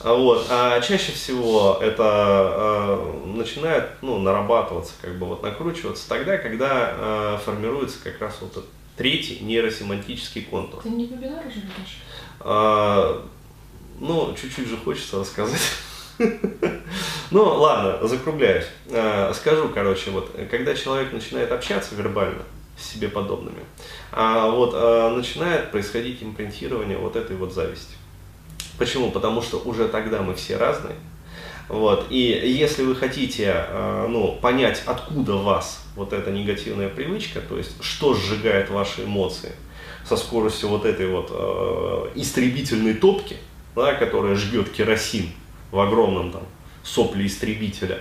а 0.00 0.14
вот, 0.14 0.46
а 0.48 0.80
чаще 0.80 1.12
всего 1.12 1.76
это 1.82 2.54
э, 2.56 3.26
начинает 3.36 3.90
ну, 4.00 4.18
нарабатываться, 4.18 4.94
как 5.02 5.18
бы 5.18 5.26
вот 5.26 5.42
накручиваться 5.42 6.08
тогда, 6.08 6.38
когда 6.38 6.94
э, 6.96 7.38
формируется 7.44 7.98
как 8.02 8.18
раз 8.18 8.38
вот 8.40 8.52
этот 8.52 8.66
третий 8.96 9.40
нейросемантический 9.40 10.40
контур. 10.40 10.82
Ты 10.82 10.88
не 10.88 11.04
вебинар 11.04 11.46
уже 11.46 11.56
ведешь? 11.56 11.98
А, 12.40 13.22
ну, 14.00 14.34
чуть-чуть 14.40 14.68
же 14.68 14.78
хочется 14.78 15.20
рассказать. 15.20 15.60
Ну, 17.30 17.44
ладно, 17.44 18.06
закругляюсь. 18.08 18.64
Э, 18.90 19.32
скажу, 19.34 19.68
короче, 19.68 20.10
вот, 20.10 20.30
когда 20.50 20.74
человек 20.74 21.12
начинает 21.12 21.52
общаться 21.52 21.94
вербально 21.94 22.42
с 22.78 22.94
себе 22.94 23.08
подобными, 23.08 23.64
а 24.12 24.48
вот 24.48 24.72
э, 24.74 25.14
начинает 25.14 25.70
происходить 25.70 26.22
импринтирование 26.22 26.96
вот 26.96 27.16
этой 27.16 27.36
вот 27.36 27.52
зависти. 27.52 27.94
Почему? 28.78 29.10
Потому 29.10 29.42
что 29.42 29.58
уже 29.58 29.88
тогда 29.88 30.22
мы 30.22 30.34
все 30.34 30.56
разные. 30.56 30.96
Вот. 31.68 32.06
И 32.08 32.16
если 32.18 32.82
вы 32.82 32.96
хотите 32.96 33.52
э, 33.54 34.06
ну, 34.08 34.38
понять, 34.40 34.82
откуда 34.86 35.34
вас 35.34 35.84
вот 35.96 36.14
эта 36.14 36.30
негативная 36.30 36.88
привычка, 36.88 37.40
то 37.42 37.58
есть 37.58 37.82
что 37.82 38.14
сжигает 38.14 38.70
ваши 38.70 39.04
эмоции 39.04 39.52
со 40.08 40.16
скоростью 40.16 40.70
вот 40.70 40.86
этой 40.86 41.08
вот 41.08 41.30
истребительной 42.14 42.94
топки, 42.94 43.36
да, 43.76 43.92
которая 43.92 44.34
жгет 44.34 44.70
керосин 44.70 45.30
в 45.70 45.80
огромном 45.80 46.32
там 46.32 46.42
сопли 46.82 47.26
истребителя. 47.26 48.00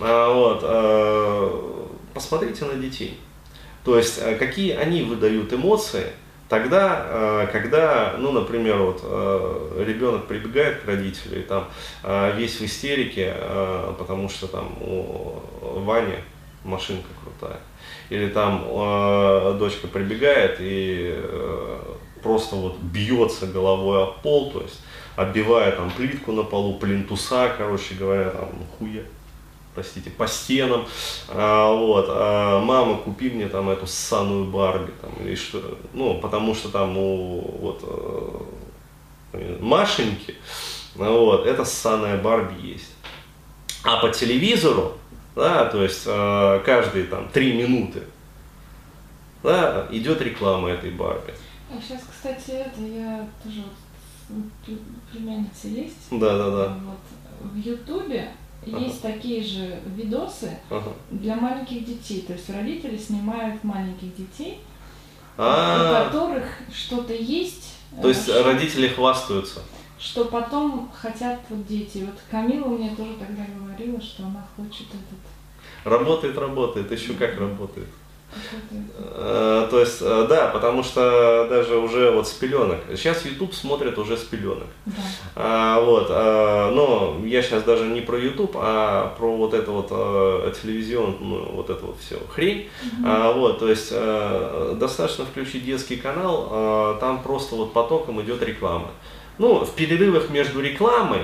А, 0.00 0.32
вот, 0.32 0.60
а, 0.62 1.88
посмотрите 2.12 2.64
на 2.64 2.74
детей. 2.74 3.18
То 3.84 3.96
есть, 3.96 4.20
а, 4.20 4.34
какие 4.34 4.72
они 4.72 5.02
выдают 5.02 5.52
эмоции, 5.52 6.06
тогда, 6.48 7.48
когда, 7.52 8.14
ну, 8.18 8.30
например, 8.30 8.78
вот 8.78 9.02
ребенок 9.84 10.26
прибегает 10.26 10.80
к 10.80 10.86
родителю 10.86 11.40
и 11.40 11.42
там 11.42 11.68
весь 12.36 12.60
в 12.60 12.64
истерике, 12.64 13.34
потому 13.98 14.28
что 14.28 14.46
там 14.46 14.76
у 14.80 15.40
Вани 15.60 16.14
машинка 16.62 17.08
крутая. 17.20 17.58
Или 18.10 18.28
там 18.28 18.60
дочка 19.58 19.88
прибегает 19.88 20.58
и 20.60 21.20
просто 22.22 22.54
вот 22.54 22.78
бьется 22.78 23.48
головой 23.48 24.04
о 24.04 24.06
пол, 24.22 24.52
то 24.52 24.62
есть 24.62 24.80
отбивая 25.16 25.72
там 25.72 25.90
плитку 25.90 26.32
на 26.32 26.42
полу, 26.42 26.78
плинтуса, 26.78 27.52
короче 27.56 27.94
говоря, 27.94 28.30
там, 28.30 28.48
ну, 28.52 28.66
хуя, 28.78 29.02
простите, 29.74 30.10
по 30.10 30.26
стенам, 30.28 30.86
а, 31.28 31.72
вот, 31.72 32.06
а, 32.08 32.60
мама, 32.60 32.98
купи 32.98 33.30
мне 33.30 33.48
там 33.48 33.70
эту 33.70 33.86
ссаную 33.86 34.44
Барби, 34.44 34.92
там, 35.00 35.12
или 35.20 35.34
что, 35.34 35.78
ну, 35.94 36.20
потому 36.20 36.54
что 36.54 36.68
там, 36.68 36.94
ну, 36.94 37.58
вот, 37.60 37.80
э, 39.32 39.58
Машеньки, 39.60 40.34
вот, 40.94 41.46
это 41.46 41.64
ссаная 41.64 42.20
Барби 42.20 42.68
есть. 42.68 42.94
А 43.82 43.98
по 43.98 44.08
телевизору, 44.10 44.98
да, 45.34 45.66
то 45.66 45.82
есть 45.82 46.02
э, 46.06 46.60
каждые 46.64 47.04
там 47.04 47.28
три 47.28 47.52
минуты, 47.52 48.02
да, 49.42 49.86
идет 49.90 50.20
реклама 50.22 50.70
этой 50.70 50.90
Барби. 50.90 51.32
А 51.70 51.80
сейчас, 51.80 52.02
кстати, 52.10 52.50
это 52.50 52.80
я 52.80 53.28
тоже 53.42 53.62
вот 53.62 53.72
племянница 55.12 55.68
есть. 55.68 56.10
Да, 56.10 56.36
да, 56.36 56.50
да. 56.50 56.78
Вот. 56.84 57.52
В 57.52 57.56
Ютубе 57.56 58.32
ага. 58.66 58.78
есть 58.78 59.02
такие 59.02 59.42
же 59.42 59.78
видосы 59.94 60.58
ага. 60.70 60.92
для 61.10 61.36
маленьких 61.36 61.84
детей. 61.84 62.24
То 62.26 62.32
есть 62.32 62.48
родители 62.50 62.96
снимают 62.96 63.62
маленьких 63.64 64.14
детей, 64.16 64.60
А-а-а. 65.36 66.02
у 66.02 66.04
которых 66.04 66.44
что-то 66.72 67.12
есть. 67.12 67.74
То 68.00 68.08
есть 68.08 68.24
что, 68.24 68.42
родители 68.42 68.88
хвастаются. 68.88 69.62
Что 69.98 70.26
потом 70.26 70.90
хотят 70.94 71.40
вот 71.48 71.66
дети. 71.66 71.98
Вот 71.98 72.20
Камила 72.30 72.68
мне 72.68 72.94
тоже 72.94 73.14
тогда 73.14 73.44
говорила, 73.58 74.00
что 74.00 74.24
она 74.24 74.46
хочет 74.56 74.86
этот. 74.88 75.84
Работает, 75.84 76.36
работает. 76.36 76.90
Еще 76.90 77.14
как 77.14 77.38
работает. 77.38 77.88
Э, 78.90 79.66
то 79.70 79.80
есть, 79.80 79.98
э, 80.00 80.26
да, 80.28 80.48
потому 80.48 80.82
что 80.82 81.46
даже 81.48 81.76
уже 81.76 82.10
вот 82.10 82.28
с 82.28 82.32
пеленок. 82.32 82.78
Сейчас 82.90 83.24
YouTube 83.24 83.54
смотрят 83.54 83.98
уже 83.98 84.16
с 84.16 84.22
пеленок. 84.22 84.66
Да. 84.84 84.92
А, 85.34 85.80
вот, 85.80 86.08
а, 86.10 86.70
но 86.70 87.16
я 87.26 87.42
сейчас 87.42 87.62
даже 87.62 87.86
не 87.86 88.00
про 88.00 88.18
YouTube, 88.18 88.56
а 88.56 89.14
про 89.18 89.36
вот 89.36 89.54
это 89.54 89.70
вот 89.70 89.88
а, 89.90 90.52
телевизион, 90.52 91.16
ну, 91.20 91.52
вот 91.52 91.70
это 91.70 91.84
вот 91.84 91.98
все 92.00 92.18
хрень. 92.28 92.68
Угу. 92.82 93.06
А, 93.06 93.32
вот, 93.32 93.58
то 93.58 93.68
есть 93.68 93.90
а, 93.92 94.74
достаточно 94.78 95.24
включить 95.24 95.64
детский 95.64 95.96
канал, 95.96 96.48
а, 96.50 96.98
там 96.98 97.22
просто 97.22 97.54
вот 97.54 97.72
потоком 97.72 98.20
идет 98.22 98.42
реклама. 98.42 98.90
Ну, 99.38 99.64
в 99.64 99.70
перерывах 99.72 100.30
между 100.30 100.60
рекламой 100.60 101.22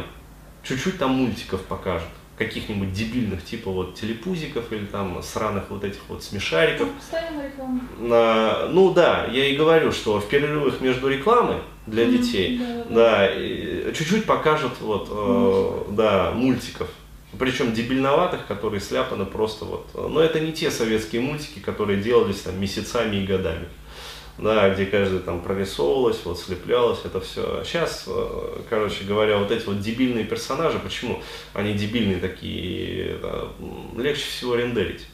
чуть-чуть 0.63 0.99
там 0.99 1.13
мультиков 1.13 1.61
покажут 1.63 2.09
каких-нибудь 2.39 2.93
дебильных 2.93 3.45
типа 3.45 3.71
вот 3.71 3.95
телепузиков 3.95 4.73
или 4.73 4.87
там 4.87 5.23
сраных 5.23 5.65
вот 5.69 5.85
этих 5.85 6.01
вот 6.09 6.25
смешариков. 6.25 6.89
А, 8.01 8.69
ну 8.71 8.93
да, 8.93 9.27
я 9.27 9.47
и 9.47 9.57
говорю, 9.57 9.93
что 9.93 10.21
в 10.21 10.29
перерывах 10.29 10.81
между 10.81 11.09
рекламой 11.09 11.59
для 11.87 12.05
mm-hmm, 12.05 12.19
детей, 12.19 12.61
да, 12.91 13.29
да. 13.29 13.93
чуть-чуть 13.93 14.25
покажут 14.25 14.73
вот, 14.81 15.09
э, 15.11 15.93
да, 15.93 16.31
мультиков. 16.33 16.89
Причем 17.39 17.73
дебильноватых, 17.73 18.47
которые 18.47 18.81
сляпаны 18.81 19.25
просто 19.25 19.65
вот. 19.65 19.89
Но 19.95 20.21
это 20.21 20.39
не 20.39 20.53
те 20.53 20.71
советские 20.71 21.23
мультики, 21.23 21.61
которые 21.61 22.01
делались 22.01 22.41
там 22.41 22.61
месяцами 22.61 23.17
и 23.17 23.27
годами 23.27 23.69
да, 24.43 24.71
где 24.71 24.87
каждый 24.87 25.21
там 25.21 25.41
прорисовывалось, 25.41 26.21
вот 26.25 26.39
слеплялось, 26.39 26.99
это 27.05 27.21
все. 27.21 27.63
Сейчас, 27.65 28.05
э, 28.09 28.61
короче 28.69 29.05
говоря, 29.05 29.39
вот 29.39 29.51
эти 29.51 29.65
вот 29.67 29.81
дебильные 29.81 30.25
персонажи, 30.25 30.79
почему 30.81 31.23
они 31.55 31.75
дебильные 31.75 32.19
такие, 32.19 33.19
да, 33.23 33.49
легче 33.97 34.25
всего 34.25 34.57
рендерить. 34.57 35.07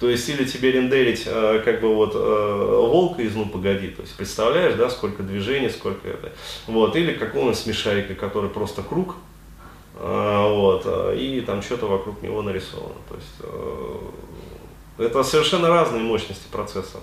То 0.00 0.08
есть 0.08 0.28
или 0.28 0.44
тебе 0.44 0.72
рендерить 0.72 1.24
э, 1.26 1.62
как 1.64 1.80
бы 1.80 1.94
вот 1.94 2.14
э, 2.14 2.18
волка 2.18 3.22
из 3.22 3.36
«Ну 3.36 3.46
погоди», 3.46 3.88
то 3.88 4.02
есть 4.02 4.16
представляешь, 4.16 4.74
да, 4.74 4.88
сколько 4.88 5.22
движений, 5.22 5.68
сколько 5.68 6.08
это, 6.08 6.32
вот, 6.66 6.96
или 6.96 7.12
какого-нибудь 7.12 7.58
смешарика, 7.58 8.14
который 8.14 8.50
просто 8.50 8.82
круг, 8.82 9.16
вот, 9.94 10.86
и 11.14 11.44
там 11.46 11.62
что-то 11.62 11.86
вокруг 11.86 12.22
него 12.22 12.42
нарисовано. 12.42 12.96
То 13.08 13.14
есть 13.14 13.52
это 15.02 15.22
совершенно 15.22 15.68
разные 15.68 16.02
мощности 16.02 16.46
процесса 16.50 16.98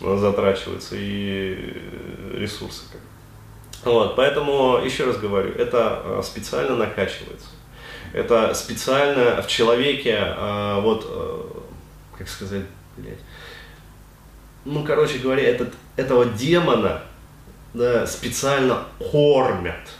затрачиваются 0.00 0.96
и 0.98 1.80
ресурсы. 2.34 2.82
Вот, 3.84 4.16
поэтому, 4.16 4.80
еще 4.84 5.04
раз 5.04 5.18
говорю, 5.18 5.52
это 5.52 6.00
а, 6.04 6.22
специально 6.22 6.74
накачивается. 6.74 7.48
Это 8.12 8.54
специально 8.54 9.42
в 9.42 9.48
человеке, 9.48 10.34
вот, 10.82 11.66
как 12.16 12.28
сказать, 12.28 12.62
блядь, 12.96 13.18
ну, 14.64 14.84
короче 14.84 15.18
говоря, 15.18 15.42
этот, 15.42 15.74
этого 15.96 16.24
демона 16.26 17.02
да, 17.74 18.06
специально 18.06 18.84
кормят 19.10 19.90